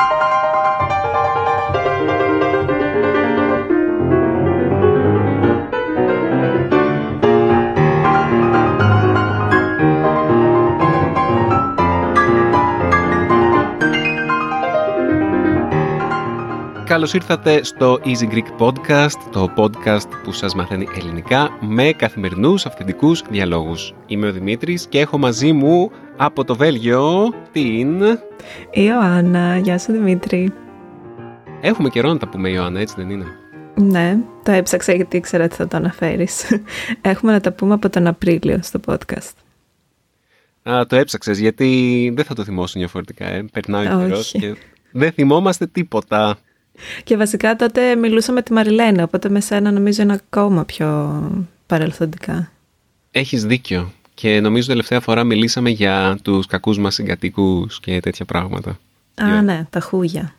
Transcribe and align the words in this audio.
you 0.00 0.39
Καλώς 16.90 17.14
ήρθατε 17.14 17.64
στο 17.64 17.98
Easy 18.04 18.32
Greek 18.32 18.58
Podcast, 18.58 19.18
το 19.32 19.52
podcast 19.56 20.08
που 20.24 20.32
σας 20.32 20.54
μαθαίνει 20.54 20.88
ελληνικά 20.96 21.58
με 21.60 21.92
καθημερινούς 21.92 22.66
αυθεντικούς 22.66 23.22
διαλόγους. 23.30 23.94
Είμαι 24.06 24.26
ο 24.26 24.32
Δημήτρης 24.32 24.86
και 24.86 25.00
έχω 25.00 25.18
μαζί 25.18 25.52
μου 25.52 25.90
από 26.16 26.44
το 26.44 26.56
Βέλγιο 26.56 27.32
την... 27.52 28.02
Ιωάννα, 28.70 29.58
γεια 29.58 29.78
σου 29.78 29.92
Δημήτρη. 29.92 30.52
Έχουμε 31.60 31.88
καιρό 31.88 32.08
να 32.08 32.18
τα 32.18 32.28
πούμε 32.28 32.48
Ιωάννα, 32.48 32.80
έτσι 32.80 32.94
δεν 32.98 33.10
είναι; 33.10 33.26
Ναι, 33.74 34.18
το 34.42 34.52
έψαξα 34.52 34.94
γιατί 34.94 35.16
ήξερα 35.16 35.44
ότι 35.44 35.54
θα 35.54 35.68
το 35.68 35.76
αναφέρεις. 35.76 36.44
Έχουμε 37.00 37.32
να 37.32 37.40
τα 37.40 37.52
πούμε 37.52 37.74
από 37.74 37.90
τον 37.90 38.06
Απρίλιο 38.06 38.58
στο 38.62 38.80
podcast. 38.86 39.32
Α, 40.70 40.86
το 40.86 40.96
έψαξες 40.96 41.38
γιατί 41.38 42.12
δεν 42.14 42.24
θα 42.24 42.34
το 42.34 42.44
θυμώσουν 42.44 42.80
διαφορετικά, 42.80 43.26
ε. 43.26 43.44
Περνάει 43.52 43.86
ο 43.86 43.98
καιρός 43.98 44.30
και 44.30 44.56
δεν 44.92 45.12
θυμόμαστε 45.12 45.66
τίποτα. 45.66 46.38
Και 47.04 47.16
βασικά 47.16 47.56
τότε 47.56 47.96
μιλούσα 47.96 48.32
με 48.32 48.42
τη 48.42 48.52
Μαριλένα, 48.52 49.02
οπότε 49.02 49.28
με 49.28 49.40
σένα 49.40 49.70
νομίζω 49.70 50.02
είναι 50.02 50.12
ακόμα 50.12 50.64
πιο 50.64 51.22
παρελθοντικά. 51.66 52.50
Έχεις 53.10 53.44
δίκιο. 53.44 53.92
Και 54.14 54.40
νομίζω 54.40 54.66
τελευταία 54.66 55.00
φορά 55.00 55.24
μιλήσαμε 55.24 55.70
για 55.70 56.18
τους 56.22 56.46
κακούς 56.46 56.78
μας 56.78 56.94
συγκατοίκους 56.94 57.80
και 57.80 58.00
τέτοια 58.00 58.24
πράγματα. 58.24 58.78
Α, 59.14 59.42
ναι, 59.42 59.66
τα 59.70 59.80
χούγια. 59.80 60.34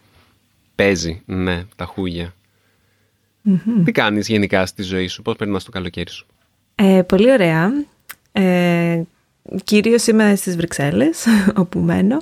Παίζει, 0.76 1.22
ναι, 1.26 1.64
τα 1.76 1.86
χουγια 1.86 2.34
Τι 3.84 3.92
κάνεις 3.92 4.28
γενικά 4.28 4.66
στη 4.66 4.84
ζωή 4.84 5.08
σου, 5.08 5.22
πώς 5.22 5.36
περνάς 5.36 5.64
το 5.64 5.72
καλοκαίρι 5.72 6.10
σου; 6.10 6.26
Ε, 6.76 7.02
πολύ 7.08 7.32
ωραία. 7.32 7.72
Ε, 8.32 9.02
κυρίως 9.64 10.08
είμαι 10.08 10.36
στις 10.36 10.56
Βρυξέλλες, 10.56 11.26
όπου 11.56 11.80
μένω, 11.80 12.18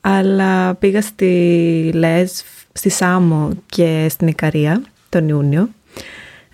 αλλά 0.00 0.74
πήγα 0.74 1.02
στη 1.02 1.90
Λέσβ 1.94 2.46
στη 2.78 2.88
Σάμο 2.88 3.50
και 3.66 4.06
στην 4.08 4.26
Ικαρία 4.26 4.82
τον 5.08 5.28
Ιούνιο 5.28 5.68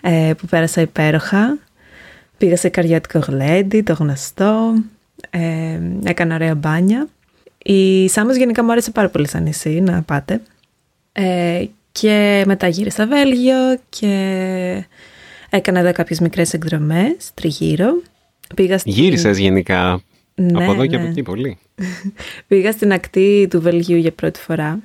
ε, 0.01 0.33
που 0.39 0.47
πέρασα 0.47 0.81
υπέροχα. 0.81 1.59
Πήγα 2.39 2.57
σε 2.57 2.69
καριάτικο 2.69 3.19
γλέντι, 3.19 3.83
το 3.83 3.93
γνωστό, 3.93 4.75
ε, 5.31 5.81
έκανα 6.05 6.35
ωραία 6.35 6.55
μπάνια. 6.55 7.09
Η 7.63 8.09
Σάμος 8.09 8.37
γενικά 8.37 8.65
μου 8.65 8.73
άρεσε 8.73 8.91
πάρα 8.91 9.09
πολύ 9.09 9.29
σαν 9.29 9.43
νησί, 9.43 9.81
να 9.81 10.03
πάτε. 10.03 10.43
Ε, 11.13 11.65
και 11.93 12.43
μετά 12.47 12.69
γύρισα 12.69 13.07
Βέλγιο 13.07 13.79
και 13.89 14.85
έκανα 15.51 15.79
εδώ 15.79 15.93
κάποιες 15.93 16.21
μικρές 16.21 16.53
εκδρομές 16.53 17.31
τριγύρω. 17.35 18.03
Πήγα 18.55 18.79
στην... 18.79 18.93
Γύρισες 18.93 19.39
γενικά 19.39 20.03
ναι, 20.35 20.63
από 20.63 20.73
εδώ 20.73 20.87
και 20.87 20.97
από 20.97 21.05
ναι. 21.05 21.11
εκεί 21.11 21.23
πολύ. 21.23 21.59
Πήγα 22.49 22.73
στην 22.73 22.93
ακτή 22.93 23.47
του 23.51 23.61
Βελγίου 23.61 23.97
για 23.97 24.13
πρώτη 24.13 24.41
φορά 24.41 24.81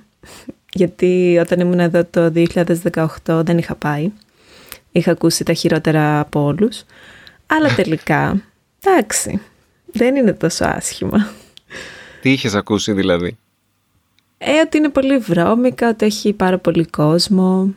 γιατί 0.73 1.37
όταν 1.41 1.59
ήμουν 1.59 1.79
εδώ 1.79 2.05
το 2.05 2.31
2018 2.35 3.07
δεν 3.25 3.57
είχα 3.57 3.75
πάει. 3.75 4.11
Είχα 4.91 5.11
ακούσει 5.11 5.43
τα 5.43 5.53
χειρότερα 5.53 6.19
από 6.19 6.43
όλους. 6.43 6.83
Αλλά 7.47 7.75
τελικά, 7.75 8.41
εντάξει, 8.83 9.41
δεν 9.91 10.15
είναι 10.15 10.33
τόσο 10.33 10.65
άσχημα. 10.65 11.27
Τι 12.21 12.31
είχες 12.31 12.55
ακούσει 12.55 12.91
δηλαδή; 12.91 13.37
Ε, 14.37 14.59
ότι 14.59 14.77
είναι 14.77 14.89
πολύ 14.89 15.17
βρώμικα, 15.17 15.89
ότι 15.89 16.05
έχει 16.05 16.33
πάρα 16.33 16.57
πολύ 16.57 16.85
κόσμο. 16.85 17.73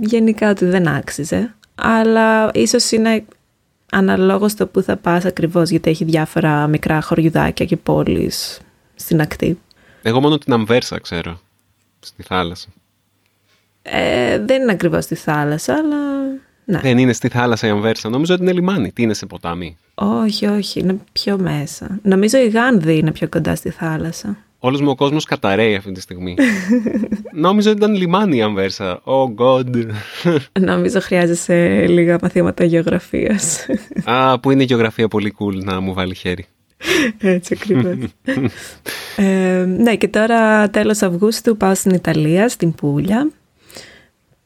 Γενικά 0.00 0.50
ότι 0.50 0.64
δεν 0.64 0.88
άξιζε. 0.88 1.54
Αλλά 1.74 2.50
ίσως 2.54 2.90
είναι 2.90 3.24
αναλόγως 3.92 4.54
το 4.54 4.66
που 4.66 4.82
θα 4.82 4.96
πας 4.96 5.24
ακριβώς, 5.24 5.70
γιατί 5.70 5.90
έχει 5.90 6.04
διάφορα 6.04 6.66
μικρά 6.66 7.00
χωριουδάκια 7.00 7.66
και 7.66 7.76
πόλεις 7.76 8.60
στην 8.94 9.20
ακτή. 9.20 9.58
Εγώ 10.02 10.20
μόνο 10.20 10.38
την 10.38 10.52
Αμβέρσα 10.52 10.98
ξέρω 10.98 11.40
στη 12.00 12.22
θάλασσα. 12.22 12.68
Ε, 13.82 14.38
δεν 14.38 14.62
είναι 14.62 14.72
ακριβώς 14.72 15.04
στη 15.04 15.14
θάλασσα, 15.14 15.74
αλλά 15.74 15.96
ναι. 16.70 16.78
Δεν 16.78 16.98
είναι 16.98 17.12
στη 17.12 17.28
θάλασσα 17.28 17.66
η 17.66 17.70
Αμβέρσα. 17.70 18.08
Νομίζω 18.08 18.34
ότι 18.34 18.42
είναι 18.42 18.52
λιμάνι. 18.52 18.92
Τι 18.92 19.02
είναι 19.02 19.14
σε 19.14 19.26
ποτάμι; 19.26 19.76
Όχι, 19.94 20.46
όχι. 20.46 20.80
Είναι 20.80 20.98
πιο 21.12 21.38
μέσα. 21.38 21.98
Νομίζω 22.02 22.38
η 22.38 22.48
Γάνδη 22.48 22.98
είναι 22.98 23.12
πιο 23.12 23.28
κοντά 23.28 23.54
στη 23.54 23.70
θάλασσα. 23.70 24.36
Όλος 24.58 24.80
μου 24.80 24.90
ο 24.90 24.94
κόσμος 24.94 25.24
καταραίει 25.24 25.74
αυτή 25.74 25.92
τη 25.92 26.00
στιγμή. 26.00 26.36
Νόμιζα 27.32 27.70
ότι 27.70 27.78
ήταν 27.78 27.94
λιμάνι 27.94 28.36
η 28.36 28.42
Αμβέρσα. 28.42 29.02
Oh 29.04 29.34
God. 29.34 29.86
Νομίζω 30.70 31.00
χρειάζεσαι 31.00 31.86
λίγα 31.88 32.18
μαθήματα 32.22 32.64
γεωγραφίας. 32.64 33.66
Α, 34.04 34.40
που 34.40 34.50
είναι 34.50 34.62
η 34.62 34.66
γεωγραφία 34.66 35.08
πολύ 35.08 35.34
cool 35.38 35.54
να 35.54 35.80
μου 35.80 35.94
βάλει 35.94 36.14
χέρι. 36.14 36.46
Έτσι 37.18 37.58
ακριβώς. 37.60 37.96
ε, 39.16 39.64
ναι 39.78 39.96
και 39.96 40.08
τώρα 40.08 40.70
τέλος 40.70 41.02
Αυγούστου 41.02 41.56
πάω 41.56 41.74
στην 41.74 41.90
Ιταλία, 41.90 42.48
στην 42.48 42.74
Πούλια 42.74 43.30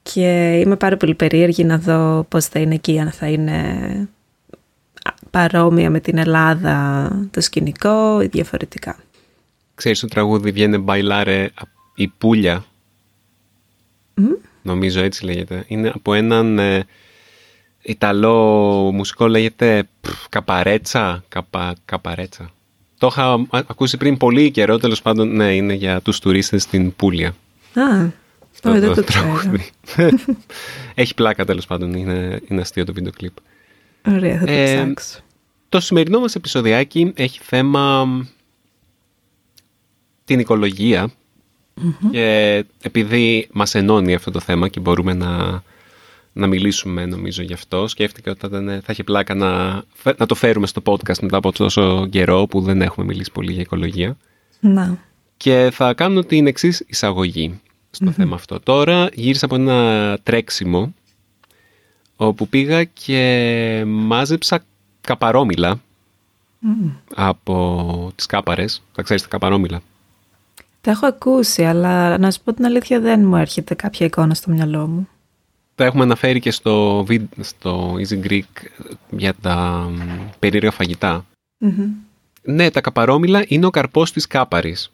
και 0.03 0.59
είμαι 0.65 0.77
πάρα 0.77 0.97
πολύ 0.97 1.15
περίεργη 1.15 1.65
να 1.65 1.78
δω 1.78 2.27
πώς 2.28 2.47
θα 2.47 2.61
είναι 2.61 2.75
εκεί, 2.75 2.99
αν 2.99 3.11
θα 3.11 3.28
είναι 3.28 4.09
παρόμοια 5.31 5.91
με 5.91 6.00
την 6.00 6.19
Ελλάδα 6.19 7.09
το 7.31 7.41
σκηνικό 7.41 8.23
ή 8.23 8.27
διαφορετικά. 8.27 8.97
Ξέρεις 9.75 10.00
το 10.00 10.06
τραγούδι 10.06 10.50
βγαίνει 10.50 10.78
μπαϊλάρε 10.78 11.50
η 11.94 12.09
Πούλια. 12.09 12.65
Νομίζω 14.62 15.00
έτσι 15.00 15.25
λέγεται. 15.25 15.65
Είναι 15.67 15.93
από 15.94 16.15
έναν 16.15 16.59
ε, 16.59 16.84
Ιταλό 17.84 18.37
μουσικό 18.93 19.27
λέγεται 19.28 19.89
Καπαρέτσα. 20.28 21.25
Καπα, 21.28 21.75
καπαρέτσα. 21.84 22.50
Το 22.99 23.06
είχα 23.06 23.47
ακούσει 23.50 23.97
πριν 23.97 24.17
πολύ 24.17 24.50
καιρό, 24.50 24.78
τέλος 24.78 25.03
πάντων, 25.03 25.37
ναι, 25.37 25.55
είναι 25.55 25.72
για 25.72 26.00
τους 26.00 26.19
τουρίστες 26.19 26.62
στην 26.62 26.97
Πούλια. 26.97 27.28
Α, 27.75 28.09
το, 28.61 28.81
το, 28.81 28.94
το 28.94 29.03
τραγούδι. 29.03 29.71
Έχει 30.94 31.15
πλάκα 31.15 31.44
τέλος 31.44 31.67
πάντων, 31.67 31.94
είναι, 31.94 32.41
είναι 32.49 32.61
αστείο 32.61 32.84
το 32.84 32.93
βίντεο 32.93 33.12
κλιπ. 33.12 33.33
Ωραία, 34.09 34.39
θα 34.39 34.44
το 34.44 34.53
ε, 34.53 34.75
ψάξω. 34.75 35.19
Το 35.69 35.81
σημερινό 35.81 36.21
μας 36.21 36.34
επεισοδιάκι 36.34 37.12
έχει 37.17 37.41
θέμα 37.43 38.06
την 40.25 40.39
οικολογια 40.39 41.11
και 42.11 42.65
επειδή 42.83 43.49
μας 43.53 43.75
ενώνει 43.75 44.15
αυτό 44.15 44.31
το 44.31 44.41
θέμα 44.41 44.69
και 44.69 44.81
μπορούμε 44.81 45.15
να 45.15 45.62
να 46.37 46.47
μιλήσουμε 46.47 47.06
νομίζω 47.06 47.43
γι' 47.43 47.53
αυτό. 47.53 47.89
Σκέφτηκα 47.89 48.31
ότι 48.31 48.41
θα, 48.41 48.49
θα 48.59 48.93
έχει 48.93 49.05
πλάκα 49.05 49.34
να, 49.34 49.83
να 50.17 50.27
το 50.27 50.34
φέρουμε 50.34 50.67
στο 50.67 50.83
podcast 50.84 51.19
μετά 51.21 51.37
από 51.37 51.53
τόσο 51.53 52.06
καιρό 52.06 52.47
που 52.47 52.61
δεν 52.61 52.83
έχουμε 52.83 53.06
μιλήσει 53.06 53.33
πολύ 53.33 53.53
για 53.53 53.61
οικολογία. 53.62 54.17
Να. 54.61 54.99
Και 55.37 55.71
θα 55.73 55.94
κάνω 55.94 56.23
την 56.23 56.47
εξής 56.47 56.84
εισαγωγή 56.87 57.61
στο 57.91 58.11
θέμα 58.11 58.34
αυτό. 58.34 58.61
Τώρα 58.61 59.09
γύρισα 59.15 59.44
από 59.44 59.55
ένα 59.55 60.19
τρέξιμο 60.23 60.94
όπου 62.17 62.49
πήγα 62.49 62.84
και 62.84 63.83
μάζεψα 63.87 64.65
καπαρόμιλα 65.00 65.81
από 67.15 68.12
τις 68.15 68.27
κάπαρες. 68.27 68.83
Θα 68.93 69.03
ξέρεις 69.03 69.23
τα 69.23 69.28
καπαρόμιλα; 69.28 69.83
Τα 70.81 70.91
έχω 70.91 71.06
ακούσει, 71.06 71.65
αλλά 71.65 72.19
να 72.19 72.31
σου 72.31 72.41
πω 72.44 72.53
την 72.53 72.65
αλήθεια 72.65 73.00
δεν 73.00 73.25
μου 73.25 73.37
έρχεται 73.37 73.75
κάποια 73.75 74.06
εικόνα 74.06 74.34
στο 74.34 74.50
μυαλό 74.50 74.87
μου 74.87 75.09
τα 75.75 75.85
έχουμε 75.85 76.03
αναφέρει 76.03 76.41
και 76.41 76.51
στο, 76.51 77.07
στο 77.41 77.95
Easy 77.95 78.27
Greek 78.27 78.67
για 79.11 79.35
τα 79.35 79.91
περίεργα 80.39 80.71
Ναι, 82.43 82.71
τα 82.71 82.81
καπαρόμιλα 82.81 83.45
είναι 83.49 83.67
ο 83.67 83.71
καρπός 83.71 84.12
της 84.12 84.27
κάπαρης. 84.27 84.91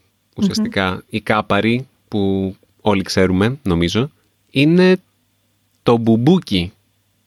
η 1.08 1.20
κάπαρη 1.20 1.86
που 2.08 2.56
όλοι 2.80 3.02
ξέρουμε, 3.02 3.58
νομίζω, 3.62 4.10
είναι 4.50 4.96
το 5.82 5.96
μπουμπούκι 5.96 6.72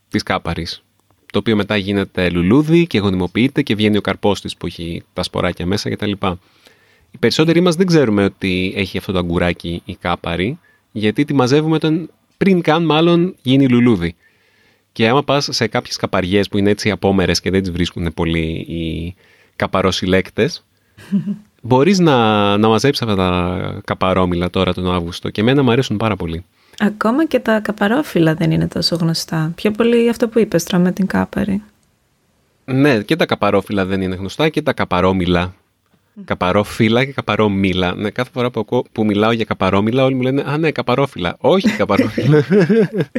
της 0.09 0.23
κάπαρης. 0.23 0.83
Το 1.31 1.39
οποίο 1.39 1.55
μετά 1.55 1.77
γίνεται 1.77 2.29
λουλούδι 2.29 2.87
και 2.87 2.99
γονιμοποιείται 2.99 3.61
και 3.61 3.75
βγαίνει 3.75 3.97
ο 3.97 4.01
καρπός 4.01 4.41
της 4.41 4.57
που 4.57 4.65
έχει 4.65 5.03
τα 5.13 5.23
σποράκια 5.23 5.65
μέσα 5.65 5.89
κτλ. 5.89 6.11
Οι 7.11 7.17
περισσότεροι 7.19 7.61
μας 7.61 7.75
δεν 7.75 7.87
ξέρουμε 7.87 8.23
ότι 8.23 8.73
έχει 8.75 8.97
αυτό 8.97 9.11
το 9.11 9.17
αγκουράκι 9.17 9.81
η 9.85 9.95
κάπαρη, 9.95 10.59
γιατί 10.91 11.25
τη 11.25 11.33
μαζεύουμε 11.33 11.75
όταν 11.75 12.09
πριν 12.37 12.61
καν 12.61 12.85
μάλλον 12.85 13.35
γίνει 13.41 13.67
λουλούδι. 13.67 14.15
Και 14.91 15.07
άμα 15.07 15.23
πας 15.23 15.47
σε 15.51 15.67
κάποιες 15.67 15.95
καπαριές 15.95 16.47
που 16.47 16.57
είναι 16.57 16.69
έτσι 16.69 16.91
απόμερες 16.91 17.39
και 17.39 17.49
δεν 17.49 17.61
τις 17.61 17.71
βρίσκουν 17.71 18.13
πολύ 18.13 18.47
οι 18.49 19.15
καπαροσυλλέκτες, 19.55 20.65
μπορείς 21.61 21.99
να, 21.99 22.57
να 22.57 22.67
μαζέψεις 22.67 23.01
αυτά 23.01 23.15
τα 23.15 23.81
καπαρόμιλα 23.85 24.49
τώρα 24.49 24.73
τον 24.73 24.93
Αύγουστο 24.93 25.29
και 25.29 25.41
εμένα 25.41 25.63
μου 25.63 25.71
αρέσουν 25.71 25.97
πάρα 25.97 26.15
πολύ. 26.15 26.45
Ακόμα 26.79 27.25
και 27.25 27.39
τα 27.39 27.59
καπαρόφυλλα 27.59 28.35
δεν 28.35 28.51
είναι 28.51 28.67
τόσο 28.67 28.95
γνωστά. 28.95 29.51
Πιο 29.55 29.71
πολύ 29.71 30.09
αυτό 30.09 30.27
που 30.27 30.39
είπες, 30.39 30.63
τρώμε 30.63 30.91
την 30.91 31.07
κάπαρη. 31.07 31.61
Ναι, 32.65 33.01
και 33.01 33.15
τα 33.15 33.25
καπαρόφυλλα 33.25 33.85
δεν 33.85 34.01
είναι 34.01 34.15
γνωστά 34.15 34.49
και 34.49 34.61
τα 34.61 34.73
καπαρόμιλα. 34.73 35.53
Καπαρόφυλλα 36.25 37.05
και 37.05 37.11
καπαρόμυλα. 37.11 37.95
Ναι, 37.95 38.09
κάθε 38.09 38.29
φορά 38.33 38.49
που, 38.51 38.83
που 38.91 39.05
μιλάω 39.05 39.31
για 39.31 39.45
καπαρόμυλα, 39.45 40.03
όλοι 40.03 40.15
μου 40.15 40.21
λένε 40.21 40.43
Α, 40.47 40.57
ναι, 40.57 40.71
καπαρόφυλλα. 40.71 41.35
Όχι 41.39 41.69
καπαρόφυλλα. 41.69 42.45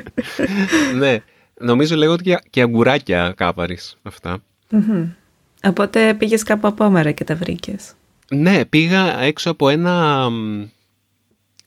ναι, 1.01 1.19
νομίζω 1.61 1.97
λέγονται 1.97 2.23
και, 2.23 2.39
και 2.51 2.61
αγκουράκια 2.63 3.33
κάπαρη 3.37 3.79
αυτά. 4.03 4.43
Οπότε 5.65 6.15
πήγες 6.15 6.43
κάπου 6.43 6.67
απόμερα 6.67 7.11
και 7.11 7.25
τα 7.25 7.35
βρήκες. 7.35 7.93
Ναι, 8.31 8.65
πήγα 8.65 9.21
έξω 9.21 9.51
από 9.51 9.69
ένα 9.69 10.27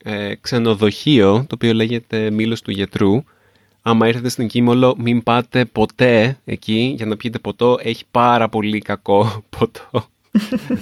ε, 0.03 0.35
ξενοδοχείο, 0.41 1.33
το 1.33 1.56
οποίο 1.56 1.74
λέγεται 1.74 2.29
Μήλος 2.29 2.62
του 2.62 2.71
Γιατρού. 2.71 3.24
Άμα 3.81 4.07
έρθετε 4.07 4.29
στην 4.29 4.47
Κίμολο, 4.47 4.95
μην 4.97 5.24
πάτε 5.24 5.65
ποτέ 5.65 6.38
εκεί 6.45 6.94
για 6.97 7.06
να 7.06 7.18
πιείτε 7.18 7.39
ποτό. 7.39 7.77
Έχει 7.81 8.03
πάρα 8.12 8.50
πολύ 8.50 8.79
κακό 8.79 9.31
ποτό. 9.57 10.09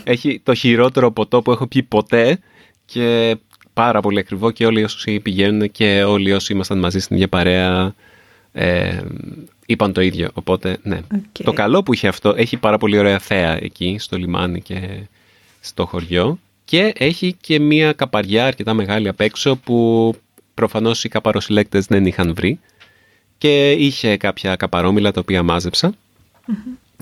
Έχει 0.04 0.40
το 0.44 0.54
χειρότερο 0.54 1.12
ποτό 1.12 1.42
που 1.42 1.52
έχω 1.52 1.68
πιει 1.68 1.84
ποτέ 1.84 2.40
και 2.86 3.38
πάρα 3.74 4.02
πολύ 4.02 4.20
ακριβό 4.20 4.52
και 4.52 4.66
όλοι 4.66 4.84
όσοι 4.84 5.20
πηγαίνουν 5.20 5.72
και 5.72 6.04
όλοι 6.04 6.34
όσοι 6.34 6.54
ήμασταν 6.54 6.80
μαζί 6.80 7.00
στην 7.00 7.16
ίδια 7.16 7.28
παρέα 7.28 7.94
ε, 8.54 9.02
είπαν 9.66 9.94
το 9.94 10.02
ίδιο. 10.02 10.30
Οπότε, 10.34 10.78
ναι. 10.84 11.00
Το 11.44 11.54
καλό 11.54 11.84
που 11.84 11.94
είχε 11.94 12.08
αυτό, 12.08 12.34
έχει 12.38 12.58
πάρα 12.58 12.78
πολύ 12.78 12.98
ωραία 12.98 13.20
θέα 13.20 13.58
εκεί 13.64 13.96
στο 14.00 14.18
λιμάνι 14.18 14.62
και 14.62 14.80
στο 15.60 15.86
χωριό. 15.86 16.40
Και 16.66 16.94
έχει 16.98 17.36
και 17.42 17.60
μία 17.60 17.94
καπαριά 17.94 18.46
αρκετά 18.46 18.74
μεγάλη 18.74 19.08
απ' 19.08 19.22
έξω 19.22 19.56
που 19.56 20.14
προφανώς 20.54 21.04
οι 21.04 21.10
καπαροσυλλέκτες 21.10 21.86
δεν 21.86 22.06
είχαν 22.06 22.34
βρει. 22.34 22.60
Και 23.38 23.72
είχε 23.72 24.18
κάποια 24.18 24.56
καπαρόμιλα 24.56 25.12
τα 25.12 25.20
οποία 25.20 25.44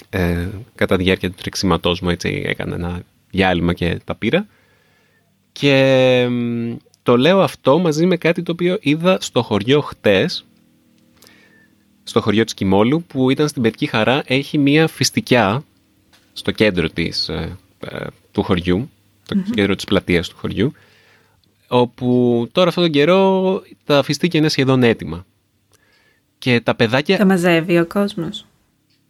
ε, 0.10 0.48
κατά 0.76 0.98
τη 0.98 1.04
διάρκεια 1.04 1.30
του 1.30 1.36
τρεξιματός 1.42 2.02
μου 2.02 2.10
έτσι 2.10 2.44
έκανα 2.46 2.76
ένα 2.76 3.02
διάλειμμα 3.30 3.74
και 3.74 4.00
τα 4.04 4.16
πήρα. 4.16 4.48
Και 5.52 6.28
το 7.04 7.18
λέω 7.18 7.42
αυτό 7.42 7.80
μαζί 7.80 8.06
με 8.06 8.18
κάτι 8.18 8.44
το 8.44 8.52
οποίο 8.52 8.78
είδα 8.82 9.18
στο 9.22 9.42
χωριό 9.42 9.82
χτες 9.82 10.46
στο 12.04 12.22
χωριό 12.22 12.44
της 12.44 12.54
Κιμόλου 12.54 13.04
που 13.04 13.30
ήταν 13.30 13.48
στην 13.48 13.62
Πετική 13.62 13.86
Χαρά 13.86 14.24
έχει 14.26 14.58
μία 14.58 14.88
φυστικιά 14.88 15.64
στο 16.34 16.52
κέντρο 16.52 16.90
της, 16.90 17.30
ε, 17.30 17.58
ε, 17.80 18.06
του 18.32 18.44
χωριού 18.44 18.90
το 19.28 19.36
mm 19.40 19.52
κέντρο 19.56 19.76
της 19.76 19.86
πλατείας 19.86 20.30
του 20.30 20.36
χωριού 20.38 20.74
όπου 21.68 22.48
τώρα 22.52 22.68
αυτόν 22.68 22.84
τον 22.84 22.94
καιρό 22.94 23.62
τα 23.86 24.04
φυστίκια 24.04 24.40
είναι 24.40 24.50
σχεδόν 24.50 24.84
έτοιμα. 24.84 25.26
Και 26.38 26.62
τα 26.62 26.76
παιδάκια... 26.76 27.18
Τα 27.18 27.26
μαζεύει 27.26 27.80
ο 27.80 27.86
κόσμος. 27.86 28.46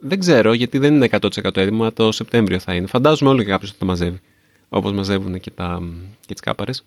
Δεν 0.06 0.20
ξέρω, 0.20 0.54
γιατί 0.54 0.78
δεν 0.78 0.96
είναι 0.96 1.10
100% 1.12 1.58
έτοιμα, 1.58 1.94
το 1.94 2.12
Σεπτέμβριο 2.12 2.60
θα 2.60 2.74
είναι. 2.74 2.88
Φαντάζομαι 2.88 3.32
όλο 3.32 3.44
και 3.44 3.50
κάποιος 3.50 3.72
θα 3.72 3.78
τα 3.80 3.86
μαζεύει. 3.86 4.22
Όπως 4.70 4.92
μαζεύουν 4.92 5.40
και, 5.40 5.52
τα, 5.52 5.82
και 6.26 6.34
τις 6.34 6.42
κάπαρες. 6.42 6.86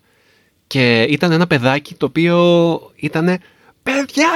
Και 0.67 1.01
ήταν 1.01 1.31
ένα 1.31 1.47
παιδάκι 1.47 1.93
το 1.93 2.05
οποίο 2.05 2.91
ήταν. 2.95 3.39
Παιδιά! 3.83 4.29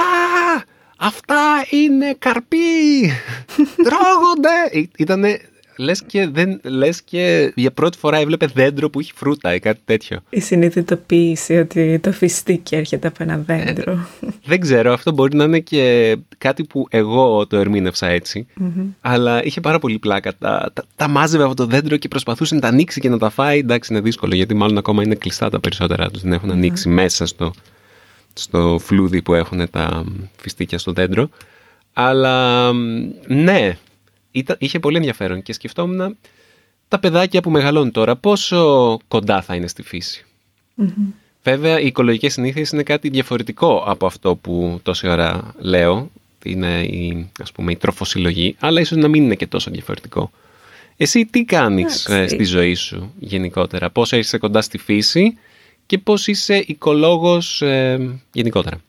Αυτά 0.98 1.66
είναι 1.70 2.14
καρπί! 2.18 3.00
Τρώγονται! 3.86 4.88
Ήτανε 4.98 5.40
λες 5.76 6.02
και, 6.06 6.28
δεν, 6.28 6.60
λες 6.62 7.02
και 7.02 7.52
για 7.54 7.70
πρώτη 7.70 7.98
φορά 7.98 8.18
έβλεπε 8.18 8.46
δέντρο 8.46 8.90
που 8.90 9.00
έχει 9.00 9.12
φρούτα 9.14 9.54
ή 9.54 9.58
κάτι 9.58 9.80
τέτοιο. 9.84 10.18
Η 10.30 10.40
συνειδητοποίηση 10.40 11.56
ότι 11.56 11.98
το 11.98 12.12
φιστίκι 12.12 12.76
έρχεται 12.76 13.06
από 13.06 13.22
ένα 13.22 13.38
δέντρο. 13.38 13.92
Ε, 13.92 14.28
δεν 14.44 14.60
ξέρω, 14.60 14.92
αυτό 14.92 15.12
μπορεί 15.12 15.36
να 15.36 15.44
είναι 15.44 15.58
και 15.58 16.16
κάτι 16.38 16.64
που 16.64 16.86
εγώ 16.90 17.46
το 17.46 17.56
ερμήνευσα 17.56 18.20
αλλά 19.00 19.44
είχε 19.44 19.60
πάρα 19.60 19.78
πολύ 19.78 19.98
πλάκα. 19.98 20.34
Τα, 20.38 20.70
τα, 20.72 20.84
τα 20.96 21.08
μάζευε 21.08 21.44
από 21.44 21.54
το 21.54 21.66
δέντρο 21.66 21.96
και 21.96 22.08
προσπαθούσε 22.08 22.54
να 22.54 22.60
τα 22.60 22.68
ανοίξει 22.68 23.00
και 23.00 23.08
να 23.08 23.18
τα 23.18 23.30
φάει. 23.30 23.58
Εντάξει, 23.58 23.92
είναι 23.92 24.02
δύσκολο 24.02 24.34
γιατί 24.34 24.54
μάλλον 24.54 24.78
ακόμα 24.78 25.02
είναι 25.02 25.14
κλειστά 25.14 25.50
τα 25.50 25.60
περισσότερα 25.60 26.10
τους. 26.10 26.22
Δεν 26.22 26.32
έχουν 26.32 26.50
ανοίξει 26.50 26.88
μέσα 26.88 27.26
στο, 27.26 27.52
στο 28.32 28.78
φλούδι 28.82 29.22
που 29.22 29.34
έχουν 29.34 29.70
τα 29.70 30.04
φιστίκια 30.36 30.78
στο 30.78 30.92
δέντρο. 30.92 31.28
Αλλά 31.92 32.72
ναι, 33.26 33.76
είχε 34.58 34.78
πολύ 34.78 34.96
ενδιαφέρον 34.96 35.42
και 35.42 35.52
σκεφτόμουν 35.52 36.16
τα 36.88 36.98
παιδάκια 36.98 37.40
που 37.40 37.50
μεγαλώνουν 37.50 37.92
τώρα 37.92 38.16
πόσο 38.16 38.98
κοντά 39.08 39.42
θα 39.42 39.54
είναι 39.54 39.66
στη 39.66 39.82
φυση 39.82 40.24
Βέβαια, 41.42 41.80
οι 41.80 41.86
οικολογικές 41.86 42.32
συνήθειες 42.32 42.70
είναι 42.70 42.82
κάτι 42.82 43.08
διαφορετικό 43.08 43.84
από 43.86 44.06
αυτό 44.06 44.36
που 44.36 44.80
τόση 44.82 45.08
ώρα 45.08 45.54
λέω. 45.58 46.10
Είναι 46.44 46.82
η, 46.82 47.30
ας 47.42 47.52
πούμε, 47.52 47.72
η 47.72 47.76
τροφοσυλλογή, 47.76 48.56
αλλά 48.58 48.80
ίσως 48.80 48.98
να 48.98 49.08
μην 49.08 49.22
είναι 49.22 49.34
και 49.34 49.46
τόσο 49.46 49.70
διαφορετικό. 49.70 50.30
Εσύ 50.96 51.26
τι 51.26 51.44
κάνεις 51.44 52.06
ε, 52.06 52.26
στη 52.26 52.44
ζωή 52.44 52.74
σου 52.74 53.12
γενικότερα, 53.18 53.90
πώς 53.90 54.12
είσαι 54.12 54.38
κοντά 54.38 54.62
στη 54.62 54.78
φύση 54.78 55.38
και 55.86 55.98
πώς 55.98 56.26
είσαι 56.26 56.64
οικολόγος 56.66 57.62
ε, 57.62 58.18
γενικότερα; 58.32 58.80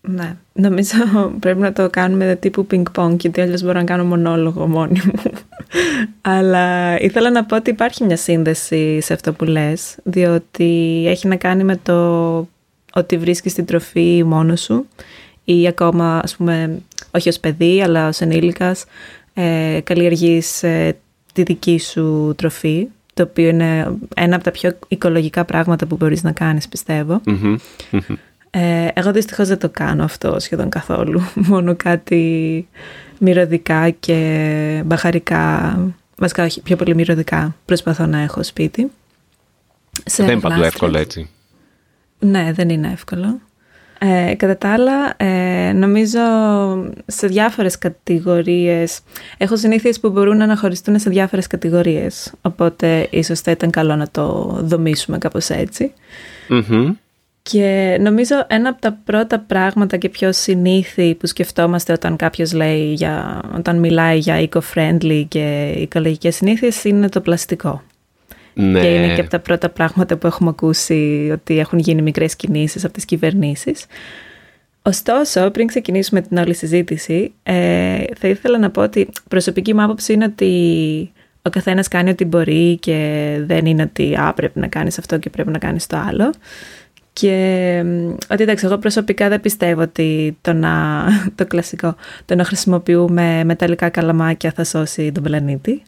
Ναι, 0.00 0.36
νομίζω 0.52 0.94
πρέπει 1.40 1.60
να 1.60 1.72
το 1.72 1.90
κάνουμε 1.90 2.36
τύπου 2.40 2.66
ping-pong 2.70 3.16
γιατί 3.20 3.40
αλλιώς 3.40 3.62
μπορώ 3.62 3.78
να 3.78 3.84
κάνω 3.84 4.04
μονόλογο 4.04 4.66
μόνη 4.66 5.00
μου. 5.04 5.22
Αλλά 6.20 6.98
ήθελα 7.00 7.30
να 7.30 7.44
πω 7.44 7.56
ότι 7.56 7.70
υπάρχει 7.70 8.04
μια 8.04 8.16
σύνδεση 8.16 9.00
σε 9.00 9.12
αυτό 9.12 9.32
που 9.32 9.44
λες, 9.44 9.96
διότι 10.02 11.04
έχει 11.06 11.28
να 11.28 11.36
κάνει 11.36 11.64
με 11.64 11.76
το 11.82 12.38
ότι 12.92 13.18
βρίσκεις 13.18 13.54
την 13.54 13.64
τροφή 13.64 14.24
μόνος 14.24 14.60
σου 14.60 14.86
ή 15.44 15.66
ακόμα, 15.66 16.20
ας 16.22 16.36
πούμε, 16.36 16.82
όχι 17.10 17.28
ως 17.28 17.38
παιδί, 17.38 17.82
αλλά 17.82 18.08
ως 18.08 18.20
ενήλικας, 18.20 18.84
ε, 19.34 19.80
καλλιεργείς 19.84 20.62
ε, 20.62 20.96
τη 21.32 21.42
δική 21.42 21.78
σου 21.78 22.34
τροφή, 22.36 22.88
το 23.14 23.22
οποίο 23.22 23.48
είναι 23.48 23.96
ένα 24.14 24.34
από 24.34 24.44
τα 24.44 24.50
πιο 24.50 24.78
οικολογικά 24.88 25.44
πράγματα 25.44 25.86
που 25.86 25.96
μπορείς 25.96 26.22
να 26.22 26.32
κάνεις, 26.32 26.68
ε, 28.50 28.88
εγώ 28.94 29.12
δυστυχώς 29.12 29.48
δεν 29.48 29.58
το 29.58 29.68
κάνω 29.68 30.04
αυτό 30.04 30.40
σχεδόν 30.40 30.68
καθόλου. 30.68 31.22
Μόνο 31.50 31.76
κάτι 31.76 32.68
μυρωδικά 33.18 33.90
και 33.90 34.82
μπαχαρικά, 34.84 35.78
βασικά 36.16 36.44
όχι, 36.44 36.60
πιο 36.60 36.76
πολύ 36.76 36.94
μυρωδικά 36.94 37.56
προσπαθώ 37.64 38.06
να 38.06 38.20
έχω 38.20 38.42
σπίτι. 38.42 38.90
δεν 40.16 40.28
είναι 40.28 40.40
παντού 40.40 40.62
εύκολο 40.62 40.98
έτσι. 40.98 41.30
Ναι, 42.18 42.52
δεν 42.52 42.68
είναι 42.68 42.90
εύκολο. 42.92 43.40
Ε, 44.02 44.34
κατά 44.34 44.56
τα 44.56 44.72
άλλα, 44.72 45.14
ε, 45.16 45.72
νομίζω 45.72 46.18
σε 47.06 47.26
διάφορες 47.26 47.78
κατηγορίες, 47.78 49.00
έχω 49.38 49.56
συνήθειες 49.56 50.00
που 50.00 50.10
μπορούν 50.10 50.36
να 50.36 50.44
αναχωριστούν 50.44 50.98
σε 50.98 51.10
διάφορες 51.10 51.46
κατηγορίες, 51.46 52.32
οπότε 52.42 53.06
ίσως 53.10 53.40
θα 53.40 53.50
ήταν 53.50 53.70
καλό 53.70 53.96
να 53.96 54.08
το 54.10 54.56
δομήσουμε 54.62 55.18
κάπως 55.18 55.50
και 57.42 57.96
νομίζω 58.00 58.44
ένα 58.48 58.68
από 58.68 58.80
τα 58.80 58.98
πρώτα 59.04 59.38
πράγματα 59.38 59.96
και 59.96 60.08
πιο 60.08 60.32
συνήθι 60.32 61.14
που 61.14 61.26
σκεφτόμαστε 61.26 61.92
όταν 61.92 62.16
κάποιος 62.16 62.52
λέει 62.52 62.92
για, 62.92 63.40
όταν 63.56 63.78
μιλάει 63.78 64.18
για 64.18 64.48
eco-friendly 64.48 65.24
και 65.28 65.74
οικολογικές 65.76 66.34
συνήθειες 66.34 66.84
είναι 66.84 67.08
το 67.08 67.20
πλαστικό. 67.20 67.82
Ναι. 68.54 68.80
Και 68.80 68.94
είναι 68.94 69.14
και 69.14 69.20
από 69.20 69.30
τα 69.30 69.38
πρώτα 69.38 69.68
πράγματα 69.68 70.16
που 70.16 70.26
έχουμε 70.26 70.50
ακούσει 70.50 71.30
ότι 71.32 71.58
έχουν 71.58 71.78
γίνει 71.78 72.02
μικρές 72.02 72.36
κινήσεις 72.36 72.84
από 72.84 72.92
τις 72.92 73.04
κυβερνήσεις. 73.04 73.86
Ωστόσο, 74.82 75.50
πριν 75.50 75.66
ξεκινήσουμε 75.66 76.20
την 76.20 76.36
όλη 76.36 76.54
συζήτηση, 76.54 77.32
ε, 77.42 78.02
θα 78.18 78.28
ήθελα 78.28 78.58
να 78.58 78.70
πω 78.70 78.82
ότι 78.82 79.08
προσωπική 79.28 79.74
μου 79.74 79.82
άποψη 79.82 80.12
είναι 80.12 80.24
ότι 80.24 81.12
ο 81.42 81.50
καθένας 81.50 81.88
κάνει 81.88 82.10
ό,τι 82.10 82.24
μπορεί 82.24 82.76
και 82.76 83.36
δεν 83.40 83.66
είναι 83.66 83.82
ότι 83.82 84.16
α, 84.16 84.32
πρέπει 84.34 84.60
να 84.60 84.66
κάνεις 84.66 84.98
αυτό 84.98 85.18
και 85.18 85.30
πρέπει 85.30 85.50
να 85.50 85.58
κάνεις 85.58 85.86
το 85.86 85.96
άλλο. 85.96 86.32
Και 87.12 87.84
ότι 88.30 88.42
εντάξει, 88.42 88.66
εγώ 88.66 88.78
προσωπικά 88.78 89.28
δεν 89.28 89.40
πιστεύω 89.40 89.82
ότι 89.82 90.38
το, 90.40 90.52
να, 90.52 91.04
το 91.34 91.46
κλασικό, 91.46 91.94
το 92.24 92.34
να 92.34 92.44
χρησιμοποιούμε 92.44 93.44
μεταλλικά 93.44 93.88
καλαμάκια 93.88 94.52
θα 94.52 94.64
σώσει 94.64 95.12
τον 95.12 95.22
πλανήτη. 95.22 95.82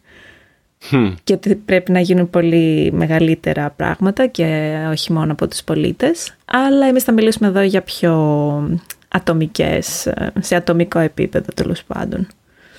Και 1.23 1.33
ότι 1.33 1.55
πρέπει 1.55 1.91
να 1.91 1.99
γίνουν 1.99 2.29
πολύ 2.29 2.91
μεγαλύτερα 2.91 3.69
πράγματα 3.69 4.27
και 4.27 4.75
όχι 4.89 5.13
μόνο 5.13 5.31
από 5.31 5.47
τους 5.47 5.63
πολίτες. 5.63 6.35
Αλλά 6.45 6.85
εμείς 6.85 7.03
θα 7.03 7.11
μιλήσουμε 7.11 7.47
εδώ 7.47 7.61
για 7.61 7.81
πιο 7.81 8.13
ατομικές, 9.07 10.13
σε 10.39 10.55
ατομικό 10.55 10.99
επίπεδο 10.99 11.47
τέλος 11.55 11.83
πάντων. 11.83 12.27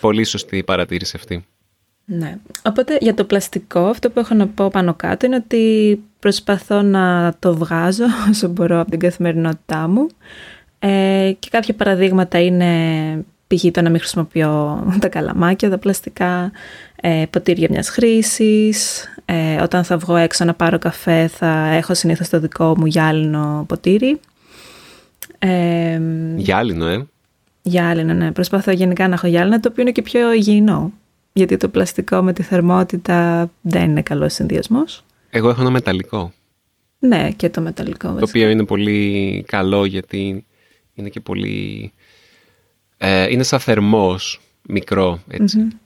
Πολύ 0.01 0.25
σωστή 0.25 0.57
η 0.57 0.63
παρατήρηση 0.63 1.13
αυτή. 1.17 1.45
Ναι. 2.05 2.39
Οπότε 2.63 2.97
για 3.01 3.15
το 3.15 3.25
πλαστικό 3.25 3.81
αυτό 3.81 4.11
που 4.11 4.19
έχω 4.19 4.35
να 4.35 4.47
πω 4.47 4.69
πάνω 4.69 4.95
κάτω 4.95 5.27
είναι 5.27 5.37
ότι 5.37 6.03
προσπαθώ 6.25 6.83
να 6.83 7.35
το 7.39 7.55
βγάζω 7.57 8.05
όσο 8.31 8.49
μπορώ 8.49 8.81
από 8.81 8.91
την 8.91 8.99
καθημερινότητά 8.99 9.89
μου 9.89 10.07
ε, 10.79 11.33
και 11.39 11.49
κάποια 11.51 11.75
παραδείγματα 11.75 12.41
είναι 12.41 12.71
π.χ. 13.47 13.65
το 13.71 13.83
να 13.83 13.91
μην 13.91 13.99
χρησιμοποιώ 13.99 14.83
τα 15.01 15.09
καλαμάκια, 15.09 15.71
τα 15.71 15.79
πλαστικά, 15.79 16.53
ε, 17.01 17.25
ποτήρια 17.31 17.69
μιας 17.71 17.89
χρήσης, 17.89 19.05
ε, 19.25 19.63
όταν 19.63 19.85
θα 19.85 19.97
βγω 19.97 20.17
έξω 20.17 20.45
να 20.45 20.55
πάρω 20.55 20.79
καφέ 20.79 21.27
θα 21.27 21.67
έχω 21.67 21.95
συνήθως 21.95 22.29
το 22.29 22.41
δικό 22.41 22.75
μου 22.79 22.87
γυάλινο 22.87 23.65
ποτήρι. 23.69 24.21
Ε, 25.39 26.01
γυάλινο, 26.37 26.87
ε; 26.87 27.07
Γυάλινο, 27.63 28.13
ναι. 28.13 28.33
Προσπαθώ 28.33 28.71
γενικά 28.71 29.09
να 29.09 29.15
έχω 29.15 29.27
γυάλινο, 29.27 29.61
το 29.61 29.69
οποίο 29.71 29.83
είναι 29.83 29.93
και 29.93 30.03
πιο 30.03 30.33
υγιεινό. 30.33 30.93
γιατί 31.33 31.57
το 31.57 31.69
πλαστικό 31.69 32.23
με 32.23 32.33
τη 32.33 32.43
θερμότητα 32.43 33.51
δεν 33.61 33.91
είναι 33.91 34.03
καλός 34.03 34.33
συνδυασμός. 34.33 35.05
Εγώ 35.37 35.49
έχω 35.49 35.61
ένα 35.61 35.71
μεταλλικό. 35.71 36.33
Ναι, 36.99 37.31
και 37.31 37.51
το 37.51 37.61
μεταλλικό. 37.61 38.15
Το 38.15 38.25
οποίο 38.29 38.49
είναι 38.49 38.65
πολύ 38.65 39.45
καλό 39.47 39.85
γιατί 39.85 40.45
είναι 40.95 41.09
και 41.09 41.21
πολύ... 41.21 41.93
Ε, 42.97 43.31
είναι 43.31 43.43
σαν 43.43 43.61
θερμός, 43.61 44.41
μικρό, 44.69 45.21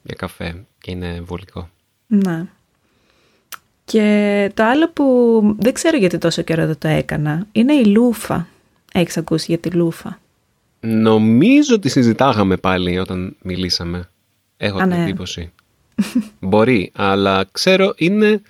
για 0.02 0.14
καφέ 0.16 0.64
και 0.80 0.90
είναι 0.90 1.20
βολικό. 1.20 1.70
Ναι. 2.06 2.46
Και 3.84 4.50
το 4.54 4.64
άλλο 4.64 4.90
που 4.90 5.04
δεν 5.58 5.72
ξέρω 5.72 5.96
γιατί 5.96 6.18
τόσο 6.18 6.42
καιρό 6.42 6.66
δεν 6.66 6.78
το 6.78 6.88
έκανα 6.88 7.46
είναι 7.52 7.72
η 7.72 7.84
λούφα. 7.84 8.48
Έχεις 8.92 9.16
ακούσει 9.16 9.46
για 9.48 9.58
τη 9.58 9.70
λούφα; 9.70 10.20
Νομίζω 10.80 11.74
ότι 11.74 11.88
συζητάγαμε 11.88 12.56
πάλι 12.56 12.98
όταν 12.98 13.36
μιλήσαμε. 13.42 14.08
Έχω 14.56 14.78
την 14.78 14.88
ναι. 14.88 15.02
εντύπωση. 15.02 15.52
Μπορεί, 16.40 16.90
αλλά 16.94 17.48
ξέρω 17.52 17.94
είναι 17.96 18.42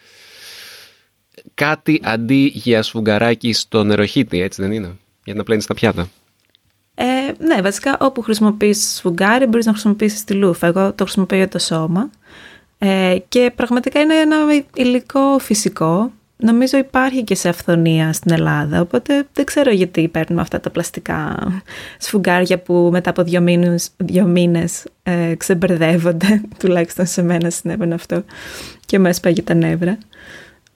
κάτι 1.54 2.00
αντί 2.04 2.52
για 2.54 2.82
σφουγγαράκι 2.82 3.52
στο 3.52 3.84
νεροχύτη, 3.84 4.40
έτσι 4.40 4.62
δεν 4.62 4.72
είναι, 4.72 4.96
για 5.24 5.34
να 5.34 5.42
πλένεις 5.42 5.66
τα 5.66 5.74
πιάτα. 5.74 6.08
Ε, 6.94 7.44
ναι, 7.44 7.60
βασικά 7.62 7.96
όπου 8.00 8.22
χρησιμοποιείς 8.22 8.94
σφουγγάρι 8.94 9.46
μπορείς 9.46 9.66
να 9.66 9.72
χρησιμοποιήσεις 9.72 10.24
τη 10.24 10.34
λούφα. 10.34 10.66
Εγώ 10.66 10.92
το 10.92 11.04
χρησιμοποιώ 11.04 11.36
για 11.36 11.48
το 11.48 11.58
σώμα 11.58 12.10
ε, 12.78 13.16
και 13.28 13.52
πραγματικά 13.54 14.00
είναι 14.00 14.14
ένα 14.14 14.36
υλικό 14.74 15.38
φυσικό. 15.38 16.12
Νομίζω 16.36 16.78
υπάρχει 16.78 17.24
και 17.24 17.34
σε 17.34 17.48
αυθονία 17.48 18.12
στην 18.12 18.32
Ελλάδα, 18.32 18.80
οπότε 18.80 19.26
δεν 19.32 19.44
ξέρω 19.44 19.70
γιατί 19.70 20.08
παίρνουμε 20.08 20.40
αυτά 20.40 20.60
τα 20.60 20.70
πλαστικά 20.70 21.36
σφουγγάρια 21.98 22.58
που 22.58 22.88
μετά 22.92 23.10
από 23.10 23.22
δύο 23.22 23.40
μήνες, 23.40 23.90
δύο 23.96 24.24
μήνες 24.24 24.84
ε, 25.02 25.34
ξεμπερδεύονται, 25.34 26.40
τουλάχιστον 26.58 27.06
σε 27.06 27.22
μένα 27.22 27.50
συνέβαινε 27.50 27.94
αυτό 27.94 28.24
και 28.86 28.98
με 28.98 29.08
έσπαγε 29.08 29.42
τα 29.42 29.54
νεύρα. 29.54 29.98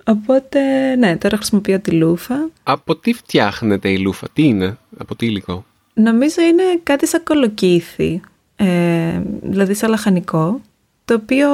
Οπότε, 0.04 0.60
ναι, 0.96 1.16
τώρα 1.16 1.36
χρησιμοποιώ 1.36 1.80
τη 1.80 1.90
λούφα. 1.90 2.48
Από 2.62 2.96
τι 2.96 3.12
φτιάχνεται 3.12 3.90
η 3.90 3.98
λούφα, 3.98 4.28
τι 4.32 4.42
είναι, 4.42 4.78
από 4.98 5.16
τι 5.16 5.26
υλικό; 5.26 5.64
Νομίζω 5.94 6.42
είναι 6.42 6.62
κάτι 6.82 7.06
σαν 7.06 7.22
κολοκύθι, 7.24 8.20
ε, 8.56 9.20
δηλαδή 9.42 9.74
σαν 9.74 9.90
λαχανικό, 9.90 10.60
το 11.04 11.14
οποίο 11.14 11.48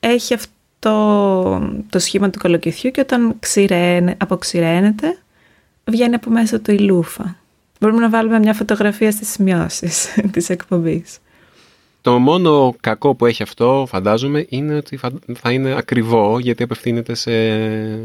έχει 0.00 0.34
αυτό 0.34 0.52
το 1.90 1.98
σχήμα 1.98 2.30
του 2.30 2.38
κολοκυθιού 2.38 2.90
και 2.90 3.00
όταν 3.00 3.36
ξηραίνε, 3.38 4.16
αποξηραίνεται, 4.18 5.18
βγαίνει 5.84 6.14
από 6.14 6.30
μέσα 6.30 6.60
του 6.60 6.70
η 6.70 6.78
λούφα. 6.78 7.36
Μπορούμε 7.80 8.00
να 8.00 8.08
βάλουμε 8.08 8.38
μια 8.38 8.54
φωτογραφία 8.54 9.10
στις 9.10 9.28
σημειώσεις 9.30 10.06
της 10.32 10.50
εκπομπής. 10.50 11.18
Το 12.04 12.18
μόνο 12.18 12.74
κακό 12.80 13.14
που 13.14 13.26
έχει 13.26 13.42
αυτό, 13.42 13.86
φαντάζομαι, 13.88 14.46
είναι 14.48 14.74
ότι 14.74 15.00
θα 15.34 15.52
είναι 15.52 15.74
ακριβό 15.76 16.38
γιατί 16.38 16.62
απευθύνεται 16.62 17.14
σε 17.14 17.32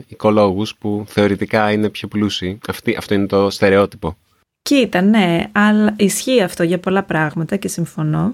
οικολόγους 0.07 0.75
που 0.75 1.03
θεωρητικά 1.07 1.71
είναι 1.71 1.89
πιο 1.89 2.07
πλούσιοι. 2.07 2.59
Αυτή, 2.67 2.95
αυτό 2.97 3.13
είναι 3.13 3.25
το 3.25 3.49
στερεότυπο. 3.49 4.17
Κοίτα, 4.61 5.01
ναι, 5.01 5.49
αλλά 5.51 5.93
ισχύει 5.97 6.41
αυτό 6.41 6.63
για 6.63 6.79
πολλά 6.79 7.03
πράγματα 7.03 7.55
και 7.55 7.67
συμφωνώ. 7.67 8.33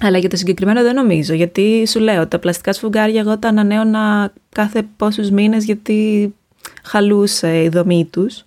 Αλλά 0.00 0.18
για 0.18 0.28
το 0.28 0.36
συγκεκριμένο 0.36 0.82
δεν 0.82 0.94
νομίζω, 0.94 1.34
γιατί 1.34 1.86
σου 1.86 2.00
λέω, 2.00 2.26
τα 2.26 2.38
πλαστικά 2.38 2.72
σφουγγάρια 2.72 3.20
εγώ 3.20 3.38
τα 3.38 3.48
ανανέωνα 3.48 4.32
κάθε 4.48 4.88
πόσους 4.96 5.30
μήνες 5.30 5.64
γιατί 5.64 6.34
χαλούσε 6.82 7.62
η 7.62 7.68
δομή 7.68 8.08
τους. 8.10 8.44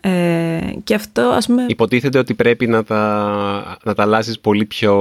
Ε, 0.00 0.60
και 0.84 0.94
αυτό 0.94 1.22
ας 1.22 1.46
πούμε... 1.46 1.64
Υποτίθεται 1.68 2.18
ότι 2.18 2.34
πρέπει 2.34 2.66
να 2.66 2.84
τα, 2.84 3.78
να 3.84 3.94
τα 3.94 4.02
αλλάζεις 4.02 4.40
πολύ 4.40 4.64
πιο 4.64 4.94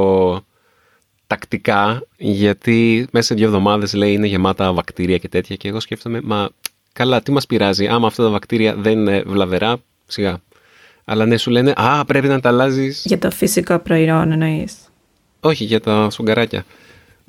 τακτικά, 1.30 2.04
γιατί 2.18 3.08
μέσα 3.12 3.26
σε 3.26 3.34
δύο 3.34 3.46
εβδομάδες 3.46 3.94
λέει 3.94 4.14
είναι 4.14 4.28
γεμάτα 4.28 4.74
βακτήρια 4.74 5.18
και 5.18 5.30
τέτοια 5.30 5.56
και 5.56 5.68
εγώ 5.68 5.80
σκέφτομαι, 5.80 6.22
μα 6.24 6.50
καλά 6.94 7.22
τι 7.22 7.32
μας 7.32 7.46
πειράζει, 7.46 7.88
άμα 7.88 8.08
αυτά 8.08 8.24
τα 8.24 8.30
βακτήρια 8.30 8.76
δεν 8.76 9.00
είναι 9.00 9.24
βλαβερά, 9.26 9.78
σιγά. 10.08 10.42
Αλλά 11.06 11.26
ναι, 11.26 11.38
σου 11.38 11.52
λένε, 11.52 11.74
Α, 11.76 12.06
πρέπει 12.06 12.28
να 12.28 12.40
τα 12.40 12.50
αλλάζεις. 12.50 13.04
Για 13.06 13.20
το 13.20 13.32
φυσικό 13.32 13.80
προϊόν 13.80 14.32
εννοείς. 14.32 14.76
Όχι, 15.40 15.64
για 15.64 15.80
τα 15.80 16.10
σφουγγαράκια. 16.10 16.66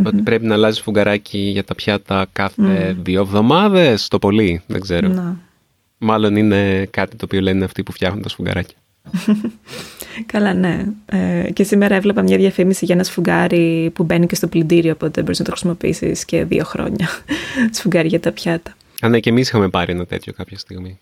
Ότι 0.04 0.23
πρέπει 0.23 0.47
να 0.47 0.54
αλλάζεις 0.54 0.80
φουγγαράκι 0.80 1.38
για 1.38 1.64
τα 1.64 1.75
πιάτα 1.75 2.26
κάθε 2.33 2.97
δύο 3.02 3.21
εβδομάδες 3.21 4.09
το 4.09 4.19
πολύ. 4.19 4.62
Δεν 4.66 4.80
ξέρω. 4.80 5.09
Να. 5.09 5.37
Μάλλον 5.99 6.37
είναι 6.37 6.88
κάτι 6.90 7.16
το 7.16 7.25
οποίο 7.25 7.40
λένε 7.40 7.64
αυτοί 7.64 7.83
που 7.83 7.92
φτιάχνουν 7.92 8.23
τα 8.23 8.28
σφουγγαράκια. 8.28 8.76
Καλά, 10.33 10.55
ναι. 10.55 10.85
Ε, 11.07 11.50
και 11.52 11.64
σήμερα 11.64 11.95
έβλεπα 11.95 12.23
μια 12.23 12.37
διαφήμιση 12.37 12.85
για 12.85 12.95
ένα 12.95 13.05
σφουγγάρι 13.05 13.90
που 13.95 14.05
μπαίνει 14.05 14.26
και 14.26 14.35
στο 14.35 14.47
πλυντήριο, 14.47 14.93
οπότε 14.93 15.21
μπορείς 15.21 15.38
να 15.38 15.45
το 15.45 15.50
χρησιμοποιήσεις 15.50 16.25
και 16.25 16.45
δύο 16.45 16.64
χρόνια. 16.64 17.09
σφουγγάρι 17.76 18.09
για 18.09 18.21
τα 18.21 18.33
πιάτα. 18.33 18.76
Α, 19.00 19.09
ναι, 19.09 19.21
και 19.21 19.31
εμείς 19.31 19.49
είχαμε 19.49 19.69
πάρει 19.69 19.93
ένα 19.93 20.07
τέτοιο 20.07 20.33
κάποια 20.33 20.59
στιγμή. 20.59 20.99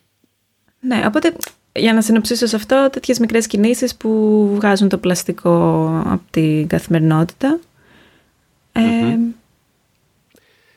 Ναι, 0.80 1.02
οπότε 1.06 1.32
για 1.72 1.92
να 1.92 2.02
συνοψίσω 2.02 2.46
σε 2.46 2.56
αυτό, 2.56 2.88
τέτοιες 2.92 3.18
μικρές 3.18 3.46
κινήσεις 3.46 3.94
που 3.94 4.50
βγάζουν 4.54 4.88
το 4.88 4.98
πλαστικό 4.98 5.86
από 6.04 6.22
την 6.30 6.66
καθημερινότητα. 6.66 7.58
Ε, 8.72 8.82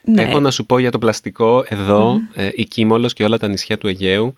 ναι. 0.03 0.21
Έχω 0.21 0.39
να 0.39 0.51
σου 0.51 0.65
πω 0.65 0.79
για 0.79 0.91
το 0.91 0.97
πλαστικό 0.97 1.65
εδώ, 1.67 2.19
ε, 2.33 2.49
η 2.53 2.63
Κίμολος 2.63 3.13
και 3.13 3.23
όλα 3.23 3.37
τα 3.37 3.47
νησιά 3.47 3.77
του 3.77 3.87
Αιγαίου. 3.87 4.33